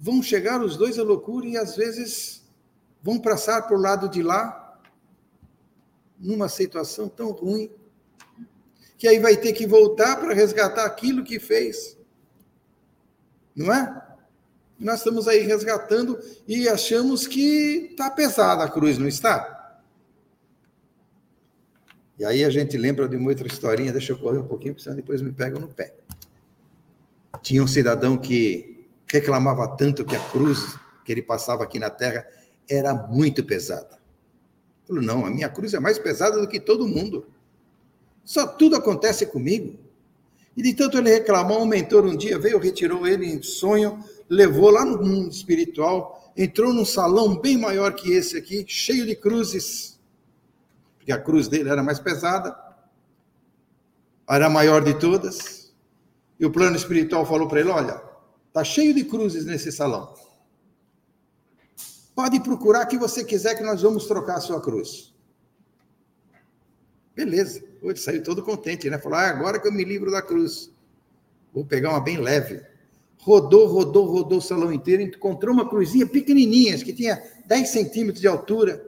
vão 0.00 0.22
chegar 0.22 0.62
os 0.62 0.78
dois 0.78 0.98
à 0.98 1.02
loucura 1.02 1.46
e 1.46 1.58
às 1.58 1.76
vezes 1.76 2.42
vão 3.02 3.18
passar 3.18 3.70
o 3.70 3.76
lado 3.76 4.08
de 4.08 4.22
lá 4.22 4.80
numa 6.18 6.48
situação 6.48 7.08
tão 7.08 7.30
ruim 7.32 7.70
que 8.96 9.06
aí 9.06 9.18
vai 9.18 9.36
ter 9.36 9.52
que 9.52 9.66
voltar 9.66 10.16
para 10.16 10.34
resgatar 10.34 10.84
aquilo 10.84 11.22
que 11.22 11.38
fez. 11.38 11.98
Não 13.54 13.72
é? 13.72 14.08
Nós 14.78 15.00
estamos 15.00 15.28
aí 15.28 15.40
resgatando 15.40 16.18
e 16.48 16.68
achamos 16.68 17.26
que 17.26 17.88
está 17.90 18.10
pesada 18.10 18.64
a 18.64 18.70
cruz, 18.70 18.96
não 18.96 19.08
está? 19.08 19.80
E 22.18 22.24
aí 22.24 22.44
a 22.44 22.50
gente 22.50 22.76
lembra 22.76 23.08
de 23.08 23.16
uma 23.16 23.30
outra 23.30 23.46
historinha, 23.46 23.92
deixa 23.92 24.12
eu 24.12 24.18
correr 24.18 24.38
um 24.38 24.46
pouquinho, 24.46 24.74
porque 24.74 24.84
senão 24.84 24.96
depois 24.96 25.22
me 25.22 25.32
pegam 25.32 25.60
no 25.60 25.68
pé. 25.68 25.94
Tinha 27.42 27.62
um 27.62 27.66
cidadão 27.66 28.18
que 28.18 28.69
reclamava 29.12 29.68
tanto 29.76 30.04
que 30.04 30.16
a 30.16 30.20
cruz 30.30 30.76
que 31.04 31.12
ele 31.12 31.22
passava 31.22 31.64
aqui 31.64 31.78
na 31.78 31.90
terra 31.90 32.26
era 32.68 32.94
muito 32.94 33.44
pesada. 33.44 33.98
Falou, 34.86 35.02
não, 35.02 35.26
a 35.26 35.30
minha 35.30 35.48
cruz 35.48 35.74
é 35.74 35.80
mais 35.80 35.98
pesada 35.98 36.40
do 36.40 36.48
que 36.48 36.60
todo 36.60 36.86
mundo. 36.86 37.26
Só 38.24 38.46
tudo 38.46 38.76
acontece 38.76 39.26
comigo. 39.26 39.78
E 40.56 40.62
de 40.62 40.74
tanto 40.74 40.98
ele 40.98 41.10
reclamar, 41.10 41.58
um 41.58 41.66
mentor 41.66 42.04
um 42.04 42.16
dia 42.16 42.38
veio, 42.38 42.58
retirou 42.58 43.06
ele 43.06 43.26
em 43.26 43.42
sonho, 43.42 44.04
levou 44.28 44.70
lá 44.70 44.84
no 44.84 44.98
mundo 44.98 45.30
espiritual, 45.30 46.32
entrou 46.36 46.72
num 46.72 46.84
salão 46.84 47.36
bem 47.36 47.56
maior 47.56 47.94
que 47.94 48.12
esse 48.12 48.36
aqui, 48.36 48.64
cheio 48.66 49.06
de 49.06 49.16
cruzes 49.16 49.90
porque 51.10 51.12
a 51.12 51.18
cruz 51.18 51.48
dele 51.48 51.68
era 51.68 51.82
mais 51.82 51.98
pesada, 51.98 52.56
era 54.28 54.46
a 54.46 54.50
maior 54.50 54.84
de 54.84 54.94
todas. 54.94 55.74
E 56.38 56.46
o 56.46 56.50
plano 56.50 56.76
espiritual 56.76 57.26
falou 57.26 57.48
para 57.48 57.60
ele: 57.60 57.70
olha, 57.70 58.00
tá 58.52 58.64
cheio 58.64 58.94
de 58.94 59.04
cruzes 59.04 59.44
nesse 59.44 59.70
salão. 59.70 60.14
Pode 62.14 62.40
procurar 62.40 62.86
que 62.86 62.98
você 62.98 63.24
quiser 63.24 63.54
que 63.54 63.62
nós 63.62 63.82
vamos 63.82 64.06
trocar 64.06 64.36
a 64.36 64.40
sua 64.40 64.60
cruz. 64.60 65.14
Beleza. 67.14 67.62
Ele 67.82 67.96
saiu 67.96 68.22
todo 68.22 68.42
contente, 68.42 68.90
né? 68.90 68.98
Falou: 68.98 69.18
ah, 69.18 69.28
agora 69.28 69.58
que 69.58 69.68
eu 69.68 69.72
me 69.72 69.84
livro 69.84 70.10
da 70.10 70.20
cruz. 70.20 70.70
Vou 71.52 71.64
pegar 71.64 71.90
uma 71.90 72.00
bem 72.00 72.18
leve. 72.18 72.62
Rodou, 73.18 73.66
rodou, 73.66 74.06
rodou 74.06 74.38
o 74.38 74.42
salão 74.42 74.72
inteiro, 74.72 75.02
encontrou 75.02 75.52
uma 75.52 75.68
cruzinha 75.68 76.06
pequenininha, 76.06 76.78
que 76.78 76.92
tinha 76.92 77.22
10 77.46 77.68
centímetros 77.68 78.20
de 78.20 78.28
altura. 78.28 78.86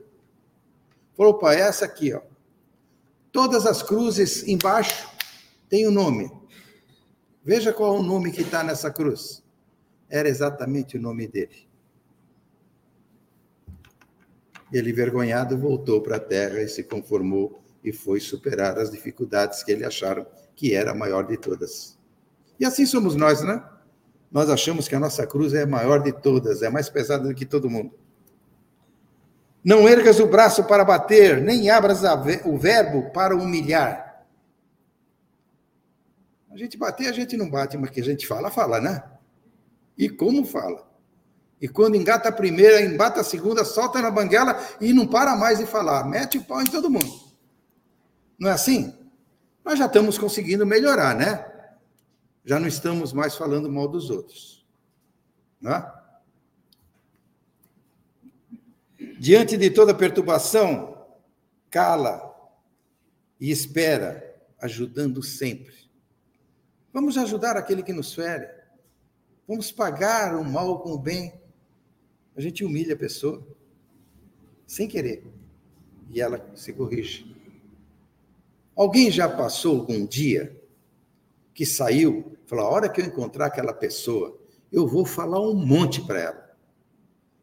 Falou, 1.16 1.34
pai, 1.34 1.60
essa 1.60 1.84
aqui, 1.84 2.14
ó. 2.14 2.20
Todas 3.30 3.66
as 3.66 3.82
cruzes 3.82 4.46
embaixo 4.46 5.08
têm 5.68 5.86
o 5.86 5.90
um 5.90 5.92
nome. 5.92 6.30
Veja 7.44 7.72
qual 7.72 7.96
é 7.96 7.98
o 7.98 8.02
nome 8.02 8.30
que 8.30 8.42
está 8.42 8.62
nessa 8.62 8.90
cruz. 8.90 9.41
Era 10.12 10.28
exatamente 10.28 10.98
o 10.98 11.00
nome 11.00 11.26
dele. 11.26 11.66
Ele, 14.70 14.90
envergonhado, 14.90 15.56
voltou 15.56 16.02
para 16.02 16.16
a 16.16 16.20
terra 16.20 16.60
e 16.60 16.68
se 16.68 16.84
conformou 16.84 17.62
e 17.82 17.94
foi 17.94 18.20
superar 18.20 18.78
as 18.78 18.90
dificuldades 18.90 19.62
que 19.62 19.72
ele 19.72 19.86
acharam 19.86 20.26
que 20.54 20.74
era 20.74 20.90
a 20.90 20.94
maior 20.94 21.26
de 21.26 21.38
todas. 21.38 21.98
E 22.60 22.66
assim 22.66 22.84
somos 22.84 23.16
nós, 23.16 23.42
né? 23.42 23.64
Nós 24.30 24.50
achamos 24.50 24.86
que 24.86 24.94
a 24.94 25.00
nossa 25.00 25.26
cruz 25.26 25.54
é 25.54 25.62
a 25.62 25.66
maior 25.66 26.02
de 26.02 26.12
todas, 26.12 26.60
é 26.60 26.68
mais 26.68 26.90
pesada 26.90 27.26
do 27.26 27.34
que 27.34 27.46
todo 27.46 27.70
mundo. 27.70 27.98
Não 29.64 29.88
ergas 29.88 30.20
o 30.20 30.26
braço 30.26 30.64
para 30.64 30.84
bater, 30.84 31.40
nem 31.40 31.70
abras 31.70 32.02
o 32.44 32.58
verbo 32.58 33.10
para 33.12 33.34
humilhar. 33.34 34.26
A 36.50 36.56
gente 36.58 36.76
bater, 36.76 37.08
a 37.08 37.12
gente 37.12 37.34
não 37.34 37.48
bate, 37.48 37.78
mas 37.78 37.88
que 37.88 38.00
a 38.02 38.04
gente 38.04 38.26
fala, 38.26 38.50
fala, 38.50 38.78
né? 38.78 39.11
E 39.96 40.08
como 40.08 40.44
fala? 40.44 40.90
E 41.60 41.68
quando 41.68 41.94
engata 41.94 42.28
a 42.28 42.32
primeira, 42.32 42.80
embata 42.80 43.20
a 43.20 43.24
segunda, 43.24 43.64
solta 43.64 44.02
na 44.02 44.10
banguela 44.10 44.58
e 44.80 44.92
não 44.92 45.06
para 45.06 45.36
mais 45.36 45.58
de 45.58 45.66
falar. 45.66 46.04
Mete 46.04 46.38
o 46.38 46.44
pau 46.44 46.60
em 46.60 46.66
todo 46.66 46.90
mundo. 46.90 47.12
Não 48.36 48.50
é 48.50 48.52
assim? 48.52 48.92
Nós 49.64 49.78
já 49.78 49.86
estamos 49.86 50.18
conseguindo 50.18 50.66
melhorar, 50.66 51.14
né? 51.14 51.46
Já 52.44 52.58
não 52.58 52.66
estamos 52.66 53.12
mais 53.12 53.36
falando 53.36 53.70
mal 53.70 53.86
dos 53.86 54.10
outros. 54.10 54.66
Né? 55.60 55.88
Diante 59.20 59.56
de 59.56 59.70
toda 59.70 59.94
perturbação, 59.94 61.06
cala 61.70 62.28
e 63.40 63.52
espera, 63.52 64.36
ajudando 64.60 65.22
sempre. 65.22 65.74
Vamos 66.92 67.16
ajudar 67.16 67.56
aquele 67.56 67.84
que 67.84 67.92
nos 67.92 68.12
fere. 68.12 68.61
Vamos 69.46 69.72
pagar 69.72 70.34
o 70.36 70.44
mal 70.44 70.80
com 70.80 70.92
o 70.92 70.98
bem. 70.98 71.34
A 72.36 72.40
gente 72.40 72.64
humilha 72.64 72.94
a 72.94 72.98
pessoa, 72.98 73.46
sem 74.66 74.88
querer, 74.88 75.24
e 76.10 76.20
ela 76.20 76.50
se 76.54 76.72
corrige. 76.72 77.30
Alguém 78.74 79.10
já 79.10 79.28
passou 79.28 79.80
algum 79.80 80.06
dia 80.06 80.58
que 81.52 81.66
saiu, 81.66 82.36
falou: 82.46 82.66
a 82.66 82.70
hora 82.70 82.88
que 82.88 83.00
eu 83.00 83.04
encontrar 83.04 83.46
aquela 83.46 83.74
pessoa, 83.74 84.38
eu 84.70 84.86
vou 84.86 85.04
falar 85.04 85.40
um 85.40 85.54
monte 85.54 86.00
para 86.06 86.20
ela. 86.20 86.56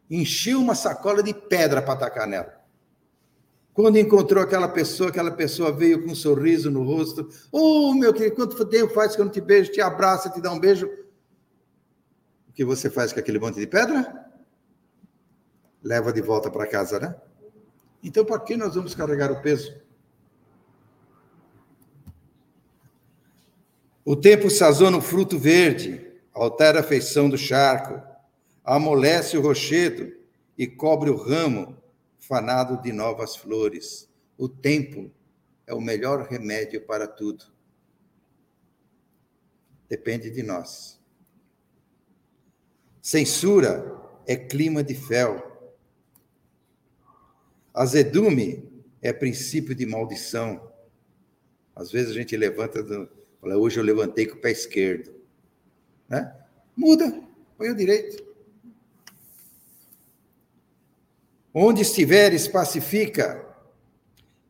Encheu 0.09 0.59
uma 0.59 0.73
sacola 0.73 1.21
de 1.21 1.33
pedra 1.33 1.81
para 1.81 1.93
atacar 1.93 2.27
nela. 2.27 2.59
Quando 3.73 3.97
encontrou 3.97 4.43
aquela 4.43 4.67
pessoa, 4.67 5.09
aquela 5.09 5.31
pessoa 5.31 5.71
veio 5.71 6.03
com 6.03 6.11
um 6.11 6.15
sorriso 6.15 6.71
no 6.71 6.83
rosto. 6.83 7.29
Oh, 7.51 7.93
meu 7.93 8.11
querido, 8.11 8.35
quanto 8.35 8.65
tempo 8.65 8.93
faz 8.93 9.15
que 9.15 9.21
eu 9.21 9.25
não 9.25 9.31
te 9.31 9.39
beijo, 9.39 9.71
te 9.71 9.79
abraço, 9.79 10.31
te 10.31 10.41
dá 10.41 10.51
um 10.51 10.59
beijo. 10.59 10.89
Que 12.59 12.65
você 12.65 12.89
faz 12.89 13.13
com 13.13 13.21
aquele 13.21 13.39
monte 13.39 13.57
de 13.57 13.65
pedra? 13.65 14.29
leva 15.81 16.11
de 16.11 16.19
volta 16.19 16.51
para 16.51 16.67
casa, 16.67 16.99
né? 16.99 17.15
Então, 18.03 18.25
para 18.25 18.37
que 18.41 18.57
nós 18.57 18.75
vamos 18.75 18.93
carregar 18.93 19.31
o 19.31 19.41
peso? 19.41 19.81
O 24.03 24.13
tempo 24.13 24.49
sazona 24.49 24.97
o 24.97 25.01
fruto 25.01 25.39
verde, 25.39 26.05
altera 26.33 26.81
a 26.81 26.83
feição 26.83 27.29
do 27.29 27.37
charco, 27.37 28.05
amolece 28.61 29.37
o 29.37 29.41
rochedo 29.41 30.11
e 30.57 30.67
cobre 30.67 31.09
o 31.09 31.15
ramo 31.15 31.81
fanado 32.17 32.81
de 32.81 32.91
novas 32.91 33.37
flores. 33.37 34.09
O 34.37 34.49
tempo 34.49 35.09
é 35.65 35.73
o 35.73 35.79
melhor 35.79 36.27
remédio 36.27 36.85
para 36.85 37.07
tudo. 37.07 37.45
Depende 39.87 40.29
de 40.29 40.43
nós. 40.43 40.98
Censura 43.09 43.99
é 44.27 44.35
clima 44.35 44.83
de 44.83 44.93
fel. 44.93 45.73
Azedume 47.73 48.71
é 49.01 49.11
princípio 49.11 49.73
de 49.73 49.83
maldição. 49.83 50.71
Às 51.75 51.91
vezes 51.91 52.11
a 52.11 52.13
gente 52.13 52.37
levanta, 52.37 52.85
fala, 53.41 53.57
hoje 53.57 53.79
eu 53.79 53.83
levantei 53.83 54.27
com 54.27 54.35
o 54.35 54.39
pé 54.39 54.51
esquerdo. 54.51 55.11
Né? 56.07 56.31
Muda, 56.75 57.19
põe 57.57 57.71
o 57.71 57.75
direito. 57.75 58.23
Onde 61.51 61.81
estiveres, 61.81 62.47
pacifica. 62.47 63.43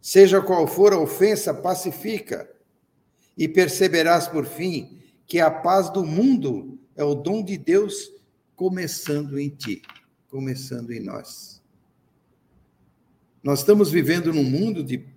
Seja 0.01 0.41
qual 0.41 0.67
for 0.67 0.91
a 0.91 0.99
ofensa, 0.99 1.53
pacifica. 1.53 2.53
E 3.37 3.47
perceberás, 3.47 4.27
por 4.27 4.45
fim, 4.45 5.01
que 5.25 5.39
a 5.39 5.49
paz 5.49 5.89
do 5.89 6.03
mundo 6.03 6.77
é 6.93 7.05
o 7.05 7.15
dom 7.15 7.41
de 7.41 7.57
Deus 7.57 8.18
começando 8.59 9.39
em 9.39 9.47
ti, 9.47 9.81
começando 10.27 10.91
em 10.91 10.99
nós. 10.99 11.63
Nós 13.41 13.59
estamos 13.59 13.89
vivendo 13.89 14.33
num 14.33 14.43
mundo 14.43 14.83
de, 14.83 15.07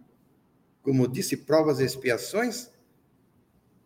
como 0.80 1.08
disse, 1.08 1.36
provas 1.38 1.80
e 1.80 1.84
expiações, 1.84 2.70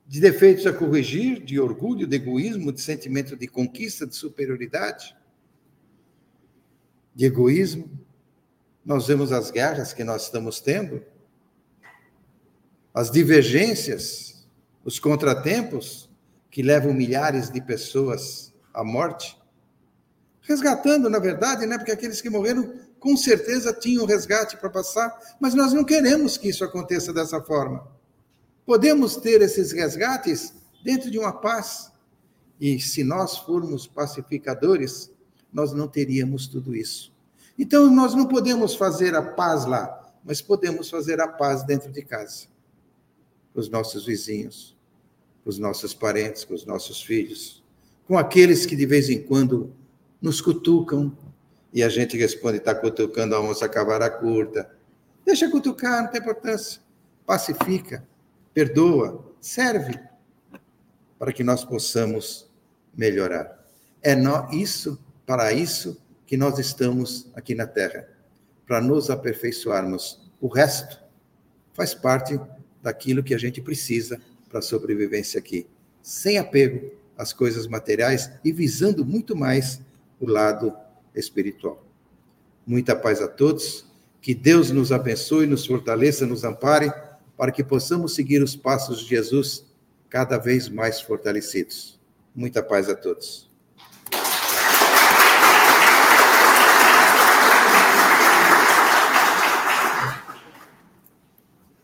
de 0.06 0.20
defeitos 0.20 0.66
a 0.66 0.74
corrigir, 0.74 1.42
de 1.42 1.58
orgulho, 1.58 2.06
de 2.06 2.16
egoísmo, 2.16 2.70
de 2.70 2.82
sentimento 2.82 3.34
de 3.34 3.48
conquista, 3.48 4.06
de 4.06 4.14
superioridade, 4.14 5.16
de 7.14 7.24
egoísmo. 7.24 7.90
Nós 8.84 9.06
vemos 9.06 9.32
as 9.32 9.50
guerras 9.50 9.94
que 9.94 10.04
nós 10.04 10.24
estamos 10.24 10.60
tendo, 10.60 11.02
as 12.92 13.10
divergências, 13.10 14.46
os 14.84 14.98
contratempos 14.98 16.10
que 16.50 16.60
levam 16.60 16.92
milhares 16.92 17.48
de 17.48 17.62
pessoas 17.62 18.54
à 18.74 18.84
morte, 18.84 19.45
resgatando, 20.46 21.10
na 21.10 21.18
verdade, 21.18 21.66
né, 21.66 21.76
porque 21.76 21.92
aqueles 21.92 22.20
que 22.20 22.30
morreram 22.30 22.72
com 22.98 23.16
certeza 23.16 23.72
tinham 23.72 24.06
resgate 24.06 24.56
para 24.56 24.70
passar, 24.70 25.16
mas 25.40 25.54
nós 25.54 25.72
não 25.72 25.84
queremos 25.84 26.36
que 26.36 26.48
isso 26.48 26.64
aconteça 26.64 27.12
dessa 27.12 27.40
forma. 27.42 27.86
Podemos 28.64 29.16
ter 29.16 29.42
esses 29.42 29.72
resgates 29.72 30.54
dentro 30.82 31.10
de 31.10 31.18
uma 31.18 31.32
paz. 31.32 31.92
E 32.60 32.80
se 32.80 33.04
nós 33.04 33.36
formos 33.38 33.86
pacificadores, 33.86 35.10
nós 35.52 35.72
não 35.72 35.86
teríamos 35.86 36.46
tudo 36.46 36.74
isso. 36.74 37.12
Então, 37.58 37.90
nós 37.90 38.14
não 38.14 38.26
podemos 38.26 38.74
fazer 38.74 39.14
a 39.14 39.22
paz 39.22 39.64
lá, 39.66 40.12
mas 40.24 40.42
podemos 40.42 40.90
fazer 40.90 41.20
a 41.20 41.28
paz 41.28 41.64
dentro 41.64 41.90
de 41.90 42.02
casa. 42.02 42.46
Com 43.52 43.60
os 43.60 43.68
nossos 43.68 44.04
vizinhos, 44.04 44.76
com 45.42 45.50
os 45.50 45.58
nossos 45.58 45.94
parentes, 45.94 46.44
com 46.44 46.54
os 46.54 46.66
nossos 46.66 47.02
filhos, 47.02 47.62
com 48.06 48.18
aqueles 48.18 48.66
que 48.66 48.76
de 48.76 48.86
vez 48.86 49.08
em 49.08 49.22
quando 49.22 49.72
nos 50.20 50.40
cutucam, 50.40 51.16
e 51.72 51.82
a 51.82 51.88
gente 51.88 52.16
responde, 52.16 52.58
está 52.58 52.74
cutucando 52.74 53.34
a 53.34 53.40
onça 53.40 53.66
a 53.66 54.10
curta. 54.10 54.70
Deixa 55.24 55.50
cutucar, 55.50 56.02
não 56.02 56.10
tem 56.10 56.20
importância. 56.20 56.80
Pacifica, 57.26 58.06
perdoa, 58.54 59.34
serve 59.40 60.00
para 61.18 61.32
que 61.32 61.44
nós 61.44 61.64
possamos 61.64 62.50
melhorar. 62.96 63.62
É 64.02 64.14
isso, 64.52 64.98
para 65.26 65.52
isso 65.52 66.00
que 66.26 66.36
nós 66.36 66.58
estamos 66.58 67.30
aqui 67.34 67.54
na 67.54 67.66
Terra, 67.66 68.08
para 68.66 68.80
nos 68.80 69.10
aperfeiçoarmos. 69.10 70.20
O 70.40 70.48
resto 70.48 71.02
faz 71.72 71.94
parte 71.94 72.40
daquilo 72.82 73.22
que 73.22 73.34
a 73.34 73.38
gente 73.38 73.60
precisa 73.60 74.20
para 74.48 74.60
a 74.60 74.62
sobrevivência 74.62 75.38
aqui, 75.38 75.66
sem 76.00 76.38
apego 76.38 76.90
às 77.18 77.32
coisas 77.32 77.66
materiais 77.66 78.30
e 78.44 78.52
visando 78.52 79.04
muito 79.04 79.36
mais 79.36 79.80
o 80.20 80.26
lado 80.28 80.74
espiritual. 81.14 81.84
Muita 82.66 82.96
paz 82.96 83.20
a 83.20 83.28
todos, 83.28 83.86
que 84.20 84.34
Deus 84.34 84.70
nos 84.70 84.90
abençoe, 84.90 85.46
nos 85.46 85.66
fortaleça, 85.66 86.26
nos 86.26 86.44
ampare, 86.44 86.92
para 87.36 87.52
que 87.52 87.62
possamos 87.62 88.14
seguir 88.14 88.42
os 88.42 88.56
passos 88.56 89.00
de 89.00 89.06
Jesus 89.06 89.64
cada 90.08 90.38
vez 90.38 90.68
mais 90.68 91.00
fortalecidos. 91.00 92.00
Muita 92.34 92.62
paz 92.62 92.88
a 92.88 92.96
todos. 92.96 93.45